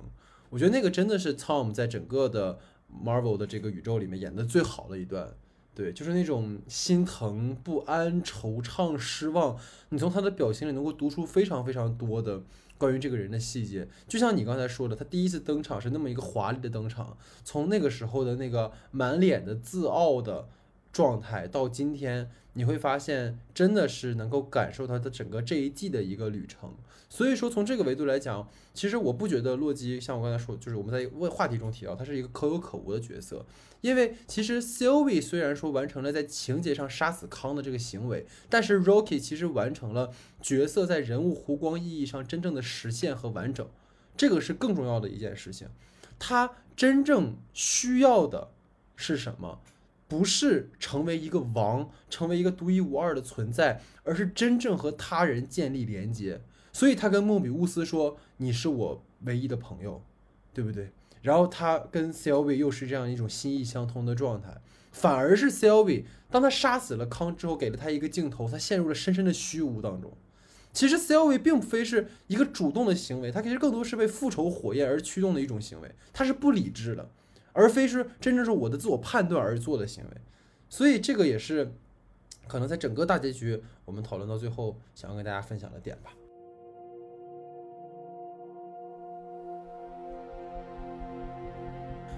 [0.48, 2.58] 我觉得那个真的是 Tom 在整个的
[3.04, 5.34] Marvel 的这个宇宙里面演的最好的一段。
[5.72, 9.56] 对，就是那种心疼、不安、惆怅、失望，
[9.90, 12.42] 你从他的表情里能够读出非常非常多的
[12.80, 13.86] 关于这个人的细节。
[14.08, 20.48] 就像你刚才说的，他第一次登场是那么一个华丽的登场，从那个时候的那个满脸的自傲的
[20.90, 26.74] 状态，到今天，你会发现真的是能够感受他的整个这一季的一个旅程。
[27.08, 33.44] 所以说，从这个维度来讲，其实我不觉得洛基像我刚才说，就是我们在问话题中提到，他是一个可有可无的角色。
[33.80, 43.66] 因为其实 Sylvie 虽然说完成了在情节上杀死康的这个行为，但是 Rocky 其实完成了角色在人物弧光意义上真正的实现和完整，
[44.16, 45.68] 这个是更重要的一件事情。
[46.18, 48.50] 他真正需要的
[48.94, 49.60] 是什么？
[50.10, 56.40] 不是成为一个王，成为一个独一无二的存在，而是真正和他人建立连接。
[56.72, 60.02] 所以他跟莫比乌斯说：“你是我唯一的朋友，
[60.52, 60.90] 对不对？”
[61.22, 70.12] 然后他跟 Selvi 又是这样一种心意相通的状态，反而是 Selvi，当他杀死了康之后，给了他一个镜头，他陷入了深深的虚无当中。
[70.72, 77.10] 其实 Selvi 并非是一个主动的行为，他其实更多是被复仇火焰而驱动的一种行为，他是不理智的，
[77.52, 80.10] 而非是真正是我的自我判断而做的行为。
[80.68, 81.72] 所以这个也是
[82.46, 86.12] 可能在整个大结局我们讨论到最后想要跟大家分享的点吧。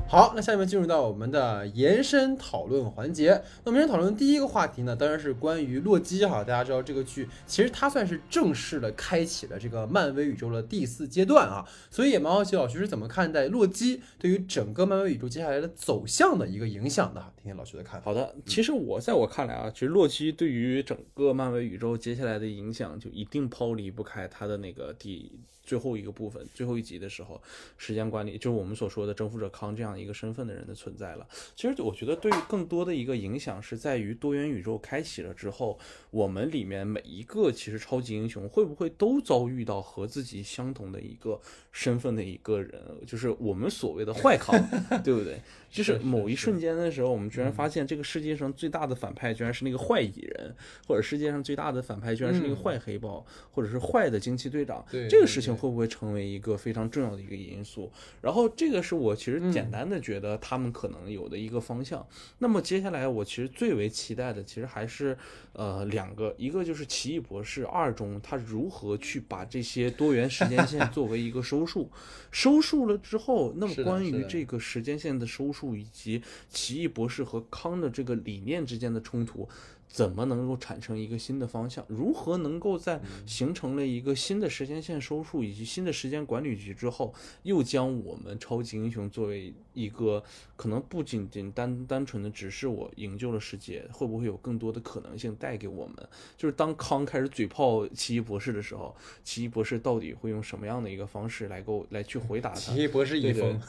[0.09, 3.43] 好，那下面进入到我们的延伸讨论环节。
[3.65, 6.45] 那么延伸讨论第一个话题呢，当然是关于洛基哈。
[6.45, 17.33] 大家知道这个剧其实它算是正式的开启了这个漫威宇宙的第四阶段啊，所以也蛮好奇老徐是怎么看待洛基对于整个漫威宇宙接下来的走向的一个影响的？
[17.43, 18.05] 听听老徐的看法。
[18.05, 25.33] 好的，其实我在我看来啊，其实洛基对于整个漫威宇宙接下来的影响就一定抛离不开他的那个第。
[25.65, 27.41] 最后一个部分，最后一集的时候，
[27.79, 31.27] 时间管理就是我们所说的征服者康这样一个身份的人的存在了。
[31.55, 35.79] 其实我觉得，对于更多的一个影响是在于多元宇宙开启了之后，
[36.11, 41.41] 我们里面每一个其实超级英雄会不会都遭遇到和自己相同的一个
[41.71, 44.61] 身份的一个人，就是我们所谓的坏康，
[45.05, 45.41] 对不对？
[45.71, 50.55] 就是某一瞬间的时候，我们居然发现这个世界上最大的反派居然是那个坏蚁人，
[50.87, 54.85] 或者世界上最大的反派居然是那个坏黑豹，或者是坏的惊奇队长。
[55.09, 57.91] 这个事情会不会成为一个非常重要的一个因素？
[58.21, 62.07] 然后这个是我其实简单的觉得他们可能有的一个方向。
[62.39, 65.17] 那么接下来我其实最为期待的，其实还是
[65.55, 71.91] 呃两个，一个就是奇异博士二中他如何去把这些多元时间线作为一个收束，
[72.31, 75.63] 收束了之后，那么关于这个时间线的收束。
[75.73, 76.21] 以及
[76.51, 79.49] 奇异博士和康的这个理念之间的冲突。
[79.93, 81.85] 怎么能够产生一个新的方向？
[81.87, 87.13] 如何能够在形成了一个新的时间线收束以及新的时间管理局之后，
[87.43, 90.25] 又将我们超级英雄作为一个
[90.57, 95.95] 可能不仅仅单单纯的只是我营救了世界，会不会有更多的可能性带给我们？
[96.39, 102.57] 就是当康开始嘴炮奇异博士的时候，奇异博士到底会用什么样的一个方式来够来去回答他？
[102.73, 103.61] 奇异博士一封，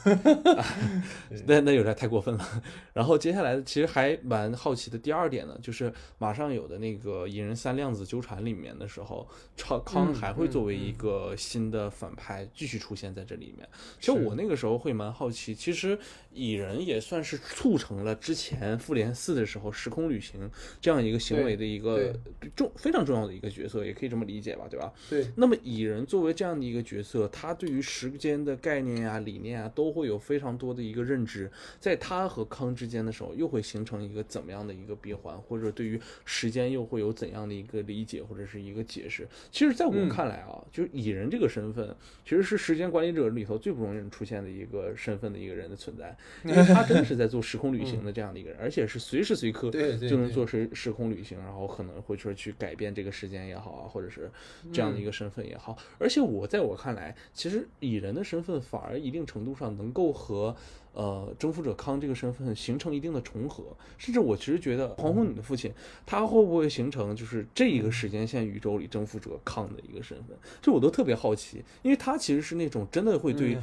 [1.46, 2.62] 那那有点太过分了。
[2.94, 5.92] 然后接下来其实还蛮好奇的第二点呢，就是。
[6.18, 13.68] 马上有的那个蚁人三量子纠缠里面的时候，超康还会作为一个新的反派继续出现在这里面。
[13.98, 15.98] 其实我那个时候会蛮好奇，其实
[16.32, 20.50] 蚁人也算是促成了之前复联四的时候时空旅行
[20.80, 22.14] 这样一个行为的一个
[22.54, 24.92] 重非常重要的一个角色，也可以这么理解吧，对吧？
[25.10, 25.26] 对。
[25.36, 31.50] 那么蚁人作为这样的一个角色，他对于时间的概念啊、理念啊，都会有非常多的一个认知，
[31.80, 39.26] 在他和康之间的时候，又会形成一个怎么样的一个闭环，或者对于时间又会有怎样的一个理解或者是一个解释？
[39.50, 41.94] 其实，在我看来啊，就是蚁人这个身份，
[42.24, 54.30] 其实是时间管理者里头最不容易出现的一个身份的一个人的存在， 因为他真的是在做时空旅行的这样的一个人，而且是随时随刻就能做时时空旅行，然后可能会说去改变这个时间也好啊，或者是
[54.72, 55.76] 这样的一个身份也好。
[55.98, 60.56] 而且我在我看来，其实蚁人的身份反而一定程度上能够和。
[60.94, 63.64] 呃，征服者康这个身份形成一定的重合，
[63.98, 65.72] 甚至我其实觉得黄宏女的父亲，
[66.06, 70.36] 他会不会形成就是这一个时间线宇宙里征服者康的一个身份？
[70.62, 73.58] 这我都特别好奇，因为他其实是那种真的会对。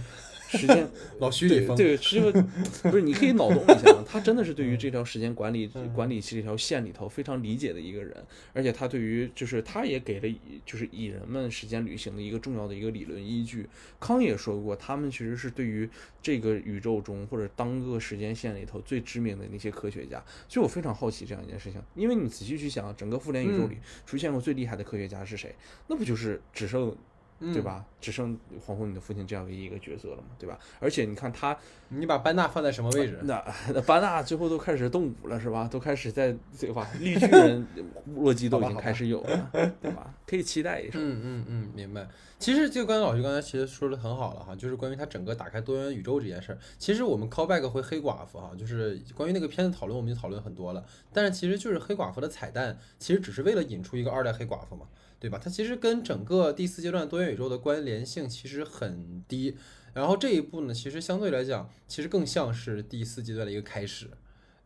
[0.51, 0.87] 时间
[1.19, 2.31] 老徐里风，对，是因为
[2.83, 8.15] 不是你可以脑洞一下，他真的是对于这条时间管理管理这条线里头非常理解的一个人，
[8.53, 13.67] 而且他对于就是他也给了就是蚁人们时间旅行的一个重要的一个理论依据。
[13.99, 15.89] 康也说过，他们其实是对于
[16.21, 20.23] 这个宇宙中或者当个时间线里头最知名的那些科学家。
[20.49, 25.55] 所以我非常好奇这样一件事情，因为你仔细去想，整个复联宇宙里出现过最厉害的科学家是谁？
[25.87, 26.95] 那不就是只剩。
[27.53, 27.83] 对吧？
[27.99, 30.57] 只剩黄昏你的父亲这样唯一一个角色了嘛，对吧？
[30.79, 31.57] 而且你看他，
[31.89, 33.19] 你把班纳放在什么位置？
[33.23, 35.67] 那 那班纳最后都开始动武了，是吧？
[35.71, 36.87] 都开始在对吧？
[36.99, 37.65] 绿巨人
[38.15, 39.49] 洛基都已经开始有了，
[39.81, 40.13] 对吧？
[40.27, 40.99] 可以期待一下。
[40.99, 42.07] 嗯嗯嗯，明白。
[42.41, 46.57] 其实就刚才老师刚才其实说的很好了哈，就是关于他整个打开多元宇宙这件事儿。
[46.79, 50.83] 其实我们 call back 回黑寡妇哈，就是关于那个片子讨论，我们就讨论很多了。
[51.13, 54.87] 但是其实就是黑寡妇的彩蛋，其实只是为了引出一个二代黑寡妇嘛。
[55.19, 55.39] 对吧？
[55.39, 59.55] 它其实跟整个第四阶段多元宇宙的关联性其实很低，
[59.93, 64.09] 然后这一步呢，其实相对来讲，其实更像是第四阶段的一个开始。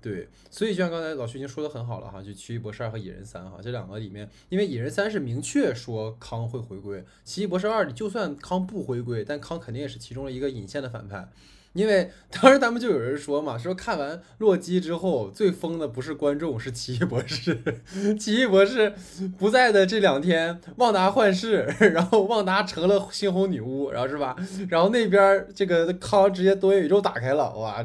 [0.06, 11.28] 对，所以就像刚才老徐已经说的很好了哈，就奇异博士二和蚁人三哈，这两个里面，因为蚁人三是明确说康会回归，奇异博士二里就算康不回归，但康肯定也是其中的一个引线的反派。
[11.74, 17.58] 因为当时他们就有人说嘛，说看完洛基之后最疯的不是观众，是奇异博士。
[18.20, 18.93] 奇异博士
[19.39, 24.36] 不在的这两天，旺达幻视，然后旺达成了猩红女巫，然后是吧？
[24.70, 27.84] 然后那边这个康直接多元宇宙打开了，哇！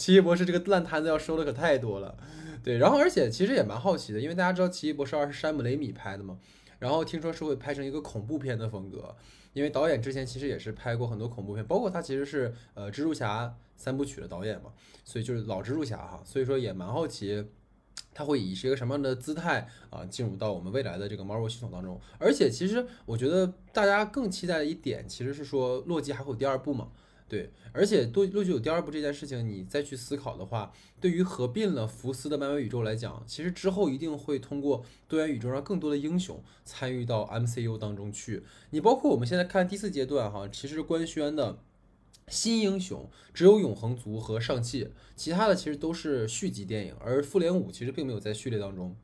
[0.00, 2.16] 奇异博士这个烂摊子要收的可太多了。
[2.64, 6.38] 对，然后而且其实也蛮好奇的，因为大家知道奇异博士二是山姆雷米拍的嘛，
[6.78, 9.14] 然后听说是会拍成一个恐怖片的风格。
[9.52, 14.70] 因为导演之前其实也是拍过很多恐怖片，包括他其实是呃蜘蛛侠三部曲的导演嘛，
[15.04, 17.44] 所以就是老蜘蛛侠哈，所以说也蛮好奇
[18.14, 22.00] 他会以是一个什么样的姿态啊进入到我们未来的这个 Marvel 系统当中。
[22.18, 26.88] 而且其实我觉得大家更期待的一点其实是说洛基还会有第二部嘛。
[27.30, 38.42] 对，而且多洛基有第二部这件事情，你再去思考的话，对于合并了福斯的漫威宇宙来讲，其实之后一定会通过多元宇宙让更多的英雄参与到 MCU 当中去。
[38.70, 41.60] 你包括我们现在看第四阶段哈，其实官宣的
[42.26, 48.96] 新英雄只有永恒族和上汽，其他的其实都是续集电影，而复联五其实并没有在序列当中。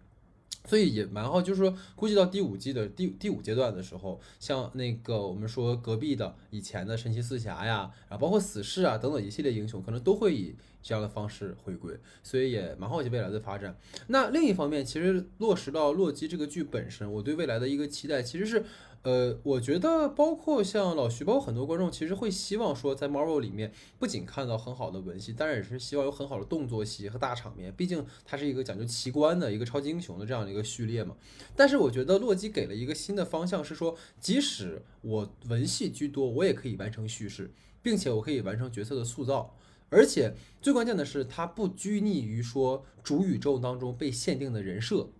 [0.67, 11.99] 所以也蛮好，就是说，估计到第五季的第第五阶段的时候，像那个我们说隔壁的以前的神奇四侠呀，啊包括死侍啊等等一系列英雄，可能都会以这样的方式回归。
[12.23, 13.77] 所以也蛮好奇未来的发展。
[14.09, 18.65] 那另一方面，其实落实到洛基这个剧本身，我对未来的一个期待其实是。
[19.03, 27.73] 呃，我觉得包括像老徐，包括很多观众，其实会希望说，在 Marvel 里面不仅看到很好的文戏，当然也是希望有很好的动作戏和大场面。
[27.77, 31.15] 毕竟它是一个讲究奇观的一个超级英雄的这样的一个序列嘛。
[31.55, 39.55] 但是我觉得洛基给了一个新的方向，是说，即使我文戏居多，我也可以完成叙事，并且我可以完成角色的塑造。
[39.89, 45.11] 而且最关键的是，他不拘泥于说主宇宙当中被限定的人设，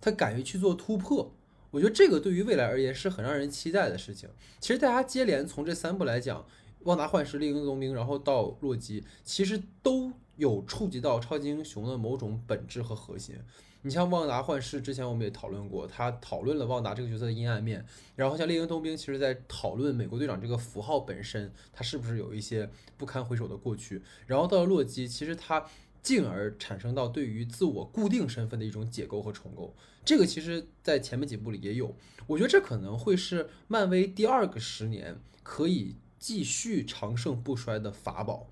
[0.00, 1.34] 他敢于去做突破。
[1.72, 4.28] 我觉得这个对于未来而言是很让人期待的事情。
[4.60, 6.46] 其实大家接连从这三部来讲，
[6.80, 13.36] 旺达幻视、猎鹰冬兵，然后到洛基，其实都有触及到超级英雄的某种本质和核心。
[13.80, 17.84] 你像旺达幻视，之前我们也讨论过，他讨论了旺达这个角色的阴暗面。
[18.14, 22.68] 然后像猎鹰冬兵，其实在讨论美国队长这个符号本身，他是不是有一些
[22.98, 24.02] 不堪回首的过去。
[24.26, 25.64] 然后到了洛基，其实他。
[26.02, 29.74] 进而产生到对于自我固定身份的一种解构和重构，
[30.04, 31.94] 这个其实在前面几部里也有。
[32.26, 38.48] 我觉得这可能会是漫威第二个十年可以继续长盛不衰的法宝，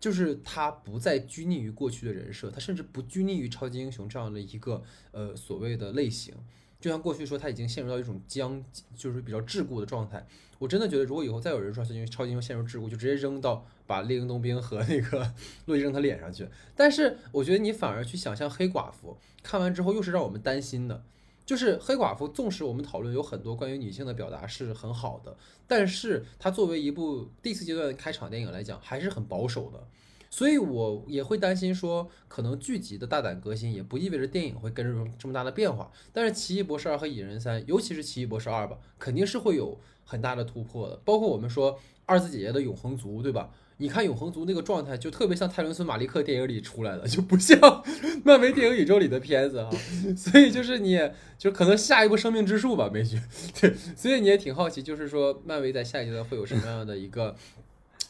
[0.00, 4.82] 就是它不再拘泥于过去的人设，它甚至不拘泥于超级英雄这样的一个
[5.12, 6.34] 呃所谓的类型。
[6.78, 8.62] 就像过去说，他已经陷入到一种僵，
[8.94, 10.24] 就是比较桎梏的状态。
[10.58, 15.32] 我真的觉得，如果以后再有人说因为超级英雄陷入桎梏，就直接扔到把猎鹰冬兵和那个
[15.66, 16.48] 洛基扔他脸上去。
[16.74, 21.04] 但是我觉得你反而去想象黑寡妇，看完之后又是让我们担心的。
[21.44, 25.36] 就是黑寡妇，纵使我们讨论有很多关于女性的表达是很好的，
[25.66, 29.86] 但是它作为一部第四阶段的开场电影来讲，还是很保守的。
[30.28, 35.90] 所以，我也会担心说，可能剧集的大胆革新也不意味着电影会跟着这么大的变化。
[36.12, 40.98] 但是，《奇异博士二》和《蚁人三》，尤其是《奇异博士二》吧，肯定是会有很大的突破的。
[41.04, 43.50] 包括我们说二字姐姐的永恒族，对吧？
[43.76, 47.84] 你看永恒族那个状态，就特别像泰伦斯·马利克电影里出来的，就不像
[48.24, 49.70] 漫威电影宇宙里的片子哈。
[50.16, 50.98] 所以，就是你
[51.36, 53.20] 就可能下一步生命之树吧，美剧。
[53.60, 57.36] 对，所以你也挺好奇，就是说漫威在下一阶段会有什么样的一个。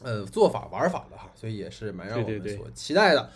[0.03, 3.20] 呃做法玩法的哈，所以也是蛮让我们所期待的。
[3.22, 3.30] 对，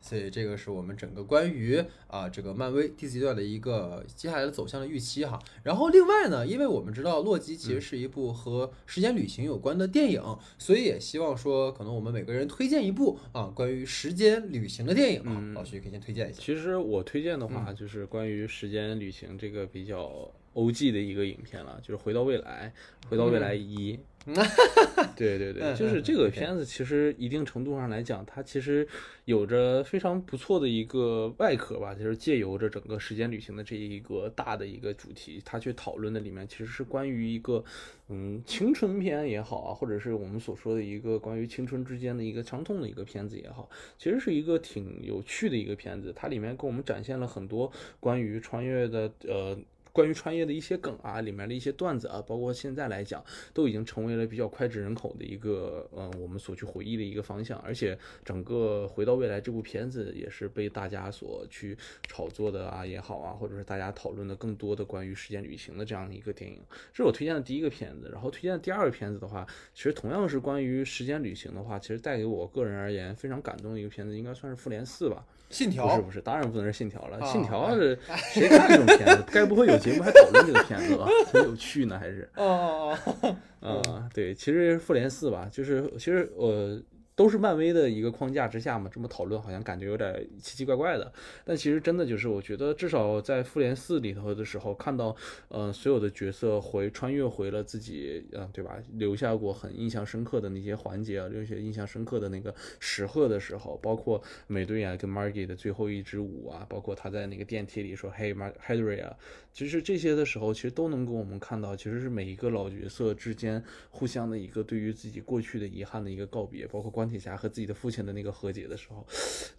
[0.00, 5.38] 所以这个是我们整个关于啊这个漫威第四阶段的一个接下来的走向的预期哈。
[5.62, 10.22] 然后另外呢，因为我们知道洛基其实是一部和时间旅行有关的电影，
[10.58, 15.40] 所以也希望说可能我们每个人推荐一部啊关于时间旅行的电影啊。
[15.54, 16.40] 老徐可以先推荐一下。
[16.40, 22.72] 其实我推荐的话就是关于时间旅行这个比较 O G 的一个影片了，就是《回到未来》，
[23.08, 23.94] 《回到未来一》。
[25.16, 28.86] 对对对，就是这个片子，其实一定程度上来讲，它其实
[29.24, 37.64] 有着非常不错的一个外壳吧，就是借由着整个时间旅行的这一个大的一个主题，它去讨论的里面其实是关于一个
[38.08, 49.58] 嗯青春片也好啊，或者是我们所说的一个关于青春之间的一个伤痛的一个片子也好，其实是一个挺有趣的一个片子，它里面给我们展现了很多关于穿越的呃。
[49.92, 57.58] 关于穿越的一些梗啊，里面的一些段子啊，包括现在来讲，都已经成为了比较脍炙人口的一个，嗯，我们所去回忆的一个方向。
[57.60, 61.76] 而且，整个《回到未来》这部片子也是被大家所去
[62.06, 66.60] 炒作的啊，也好啊，或者是大家讨论的更多的关于时间旅行的这样的一个电影。
[66.92, 68.08] 这是我推荐的第一个片子。
[68.12, 75.24] 然后推荐的第二个片子的话，其实同样是关于时间旅行的话，其实带给我个人而言非常感动的一个片子，应该算是《复联四》吧。
[75.50, 77.20] 信条不是不是，当然不能是信条了。
[77.26, 77.98] 信条是
[78.32, 79.24] 谁看这种片子？
[79.32, 81.08] 该不会有节目还讨论这个片子吧？
[81.32, 82.28] 很有趣呢，还是？
[82.36, 86.80] 哦哦哦，啊，对，其实复联四吧，就是其实我。
[87.16, 91.12] 都是漫威的一个框架之下嘛，这么讨论好像感觉有点奇奇怪怪的。
[91.44, 95.14] 但其实真的就是，我觉得至少在复联四里头的时候，看到
[95.48, 98.78] 呃所有的角色回穿越回了自己，嗯，对吧？
[98.94, 109.14] 留下过很印象深刻的那些环节啊，留下印象深刻的那个时刻的时候，包括美队啊跟 Margie 的最后一支舞啊，包括他在那个电梯里说 Hey Mar Hydra 啊，
[109.52, 117.10] 其实这些的时候，其实都能给我们看到，其实是每一个老角色之间互相的一个对于自己过去的遗憾的一个告别，包括关。
[117.10, 119.04] 铁侠和自己的父亲的那个和解的时候，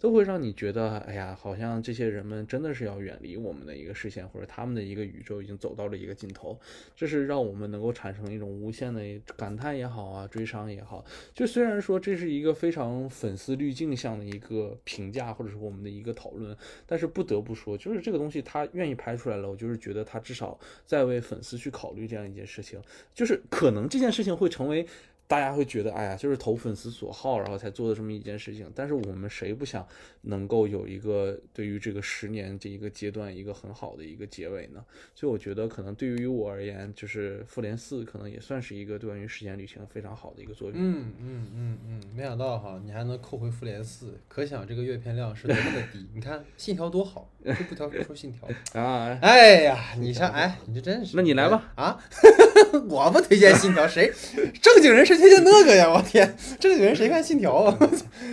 [0.00, 6.58] 都会让你觉得，哎呀，好像这些人们真的是要远离我们的一个视线，或者他们的一个宇宙已经走到了一个尽头。
[6.96, 9.02] 这是让我们能够产生一种无限的
[9.36, 11.04] 感叹也好啊，追伤也好。
[11.34, 22.80] 就虽然说这是一个非常粉丝滤镜向的一个评价，或者是我们的一个讨论，但是不得不说，就是这个东西他愿意拍出来了，我就是觉得他至少在为粉丝去考虑这样一件事情，
[23.12, 24.86] 就是可能这件事情会成为。
[25.32, 28.70] 大家会觉得，哎呀，就是投粉丝所好，然后才做的这么一件事情。
[28.74, 29.88] 但是我们谁不想
[30.20, 34.84] 能够有一个对于这个十年这一个阶段一个很好的一个结尾呢？
[35.14, 40.78] 所以我觉得，可能对于我而言，就是《复联四》可能也算是一个关于时间旅行非常好的一个作品。
[40.78, 46.06] 嗯嗯嗯嗯，没想到哈，你还能扣回《复联四》，可想这个阅片量是多么的低。
[46.12, 48.46] 你看《信条》多好，就不挑说《信条》
[48.78, 49.18] 啊！
[49.22, 51.16] 哎呀，你像，哎，你这真是……
[51.16, 51.98] 那你来吧啊！
[52.90, 54.12] 我不推荐《信条》，谁
[54.60, 55.21] 正经人是？
[55.30, 55.90] 就那个呀！
[55.92, 57.88] 我天，这个人谁看《信条》啊？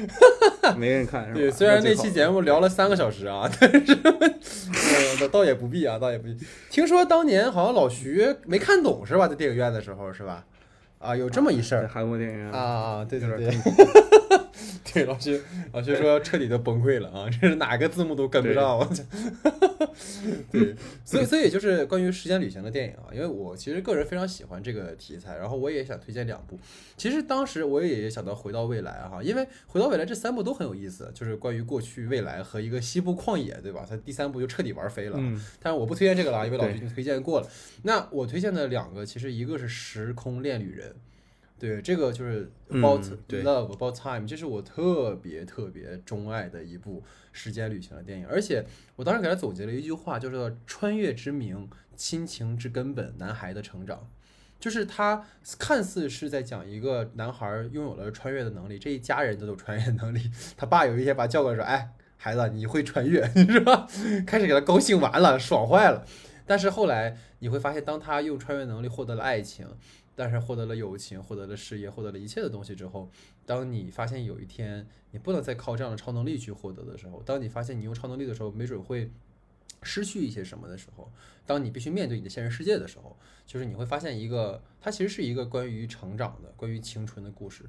[0.78, 1.40] 没人看是吧？
[1.40, 3.98] 对，虽然那期节目聊了三个小时啊， 但是
[5.22, 6.38] 呃，倒也不必啊，倒也不必。
[6.70, 9.28] 听说当年好像老徐没看懂是吧？
[9.28, 10.46] 在电影院的时候是吧？
[11.00, 11.88] 啊，有这么一事儿。
[11.92, 13.50] 韩国电影院啊啊，对对对。
[14.92, 15.40] 对，老薛，
[15.72, 17.30] 老薛说彻底的崩溃了啊！
[17.30, 19.04] 这是哪个字幕都跟不上，我操！
[20.52, 20.76] 对，
[21.06, 26.60] 所以，所以就是关于时间旅行的电影啊，因为我其实个人非常喜欢这个题材，然后我也想推荐两部。
[26.98, 33.86] 其实当时我也想到《回到未来》哈，因为《回到未来》这三部都很有意思，就是关于过去、未来和一个西部旷野，对吧？
[33.88, 35.18] 它第三部就彻底玩飞了。
[35.20, 35.40] 嗯。
[35.62, 37.48] 但是我不推荐这个了，因为老徐已经推荐过了。
[37.84, 40.90] 那我推荐的两个，其实一个是《时空恋旅人》。
[41.60, 47.04] 对，这个就是 about love about time，这是我特别特别钟爱的一部
[47.34, 48.26] 时间旅行的电影。
[48.28, 54.10] 而且我当时给他总结了一句话，就是“穿越之名，亲情之根本，男孩的成长”。
[54.58, 55.26] 就是他
[55.58, 60.32] 看似是在讲一个男孩拥有了穿越的能力，这一家人都有穿越能力。
[60.56, 63.86] 他爸有一天把他叫过来说：“哎，孩子，你会穿越 是吧？”
[64.26, 66.06] 开始给他高兴完了，爽坏了。
[66.46, 69.68] 但是后来你会发现，当他用穿越能力获得了爱情。
[70.20, 73.10] 但是获得了友情，获得了事业，获得了一切的东西之后，
[73.46, 79.10] 当你发现有一天你不能再靠这样的超能力去获得的时候，当你发现你用超能力的时候，没准会
[79.82, 81.10] 失去一些什么的时候，
[81.46, 87.64] 当你必须面对你的现实世界的时候，就是你会发现一个，它其实是一个关于成长的、关于青春的故事。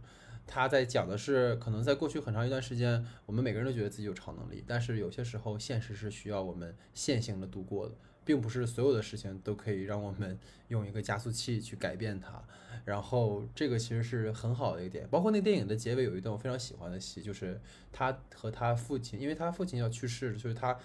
[0.45, 7.95] 它在讲的是，可能在过去很长一段时间，我们每个人都觉得自己有超能力，但是有些时候现实是需要我们线性的度过的。
[8.25, 12.43] 并不是所有的事情都可以让我们 用一个加速器去改变它，
[12.85, 15.09] 然后这个其实是很好的一个点。
[15.09, 17.61] 包括那电影的结尾有一段我非常喜欢的戏，就是
[17.91, 20.79] 他和他父亲，因为他父亲要去世，就是他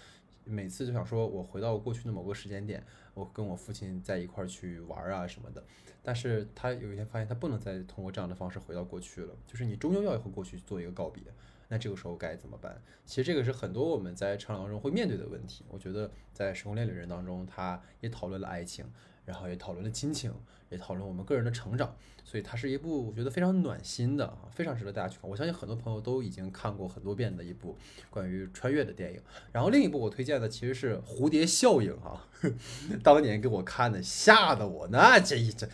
[0.43, 2.83] 每次就想说，我回到过去的某个时间点，
[3.13, 5.63] 我跟我父亲在一块儿去玩啊什么的。
[6.01, 11.23] 但是他有一天发现，他不能再通过这样的方式回到过去了，就是你终究要和过去做一个告别。
[11.67, 12.81] 那这个时候该怎么办？
[13.05, 15.65] 其实这个是很多我们在成长当中会面对的问题。
[15.69, 18.85] 我觉得在《时空恋旅人》当中，他也讨论了爱情。
[19.25, 20.31] 然后也讨论了亲情，
[20.69, 25.29] 也讨论我们个人的成长，所以它是一部我觉得非常暖心的啊，非常值得大家去看。
[25.29, 27.75] 我相信很多朋友都已经看过很多遍的一部
[28.09, 29.19] 关于穿越的电影。
[29.51, 32.27] 然后另一部我推荐的其实是《蝴蝶效应》啊，
[33.03, 35.67] 当年给我看的，吓得我那这一这，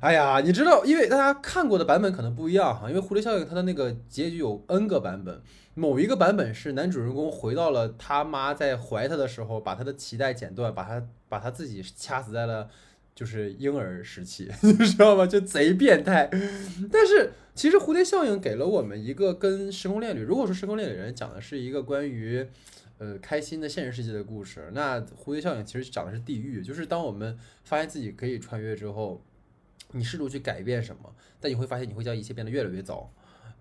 [0.00, 5.42] 哎呀，你知道，因为大家看过的版本可能不一样哈，因为《蝴蝶效应》它的那个结局有 N 个版本，
[5.74, 11.04] 某一个版本是男主人公回到了他妈在怀他的时候，把他的脐带剪断，把他。
[11.28, 12.70] 把他自己掐死在了，
[13.14, 15.26] 就是婴儿时期， 你知道吗？
[15.26, 16.28] 就贼变态。
[16.90, 22.46] 但是其实蝴蝶效应给了我们一个跟时空恋旅，如果说时空恋旅人讲的是一个关于
[22.98, 26.62] 呃开心的现实世界的故事，那蝴蝶效应其实讲的是地狱。
[26.62, 29.24] 就是当我们发现自己可以穿越之后，
[29.92, 33.10] 你试图去改变什么，但你会发现你会将一切变得越来越糟。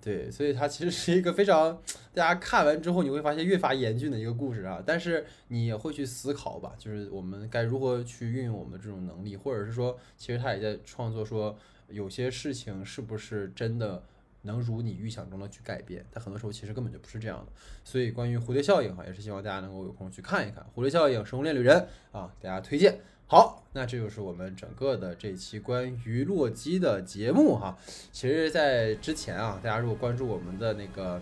[0.06, 1.82] 对，所以它其实是一个非常
[2.14, 4.84] 大家看完之后你会发现越发严峻的一个故事啊。
[4.86, 14.03] 但是你也会去思考吧，就是我们该如何去运用我们这种能力，或者是说，其实他也在创作说，有些事情是不是真的
[14.43, 16.06] 能如你预想中的去改变？
[16.12, 17.51] 但很多时候其实根本就不是这样的。
[17.84, 22.99] 所以关于蝴蝶效应哈，也是希望大家能够有空去看一看蝴蝶效应、时空恋旅人啊，给大家推荐。
[23.28, 27.76] 好，那这就是我们整个的这期关于洛基的节目哈。
[28.11, 31.19] 其实，在之前啊，大家如果关注我们的那个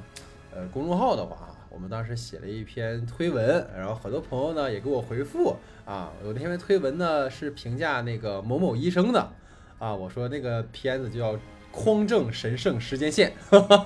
[0.53, 6.11] 呃公众号的话，我们当时写了一篇推文，然后很多朋友呢也给我回复啊。
[6.25, 9.31] 有那篇推文呢是评价那个某某医生的
[9.79, 11.39] 啊，我说那个片子就要。
[11.73, 13.33] 匡正神圣时间线，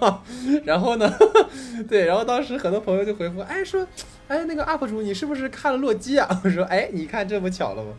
[0.65, 1.09] 然后呢，
[1.87, 3.87] 对，然后当时很多朋友就回复，哎说，
[4.27, 6.27] 哎那个 UP 主你是不是看了洛基啊？
[6.43, 7.93] 我说，哎，你看这不巧了吗？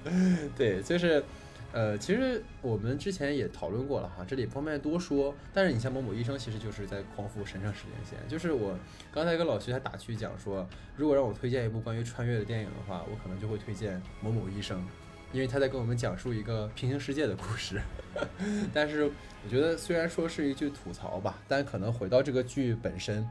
[0.55, 1.25] 对，就是，
[1.73, 5.35] 呃，其实我们之前也讨论过了哈，这里不方便多说。
[5.55, 8.19] 但是你像某某医生，其实就是在匡扶神圣时间线。
[8.29, 8.79] 就是我
[9.11, 14.87] 刚才跟老徐还打趣讲说，如果让我推荐一部关于穿越的电影的话，我可能就会推荐某某医生。
[15.33, 17.81] 因为他在跟我们讲述一个平行世界的故事，
[18.73, 23.29] 但是我觉得虽然说是一句吐槽吧，但可能回到这个剧本身，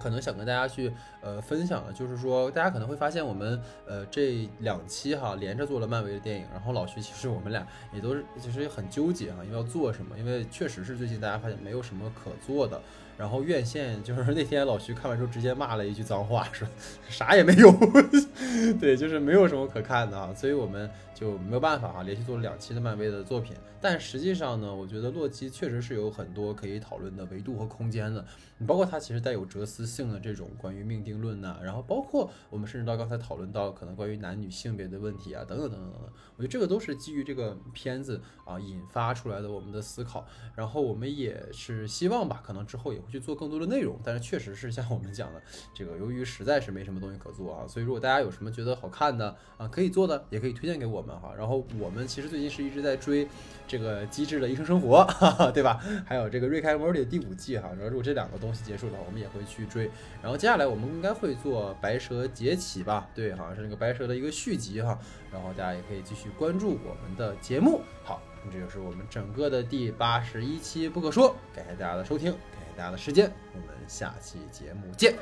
[0.00, 12.80] 可能想跟大家去呃分享的，就是说大家可能会发现我们呃这两期哈连着做了漫威的电影，然后老徐其实我们俩也都是其实也很纠结哈，因为要做什么，因为确实是最近大家发现没有什么可做的。
[13.18, 16.68] 然后院线就是那天老徐看完之后直接骂了一句脏话，说
[17.08, 17.72] 啥也没有，
[18.78, 23.56] 对，就是没有什么可看的啊，所以我们就没有办法啊，连续做了两期的漫威的作品。
[23.80, 28.24] 但实际上呢，我觉得洛基确实是有很多可以讨论的维度和空间的。
[28.58, 36.12] 你包括它其实带有哲思性的这种关于命定论呐，然后包括我们甚至到刚才讨论到可能关于男女性别的问题啊，等等等等等等。
[36.36, 40.26] 我觉得这个都是基于这个片子啊引发出来的我们的思考。
[40.54, 43.98] 然后我们也是希望吧，可能之后也会去做更多的内容。
[44.02, 45.42] 但是确实是像我们讲的，
[45.74, 51.32] 这个由于实在是没什么东西可做啊，所以如果大家有什么觉得好看的啊可以做的，也可以推荐给我们哈。
[51.38, 53.28] 然后我们其实最近是一直在追。
[53.68, 55.04] 这个机智的医生生活，
[55.52, 55.82] 对吧？
[56.06, 59.90] 还有这个瑞凯莫蒂第五季哈，然后如果这两个东西结束的话，我们也会去追。
[60.22, 63.08] 然后接下来我们应该会做白蛇劫起吧？
[63.12, 64.96] 对，好像是那个白蛇的一个续集哈。
[65.32, 67.80] 然后大家也可以继续关注我们的节目。
[68.04, 75.16] 好，这就是我们整个的第八十一期不可说，感谢大家的收听，感谢大家的时间，我们下期节目见。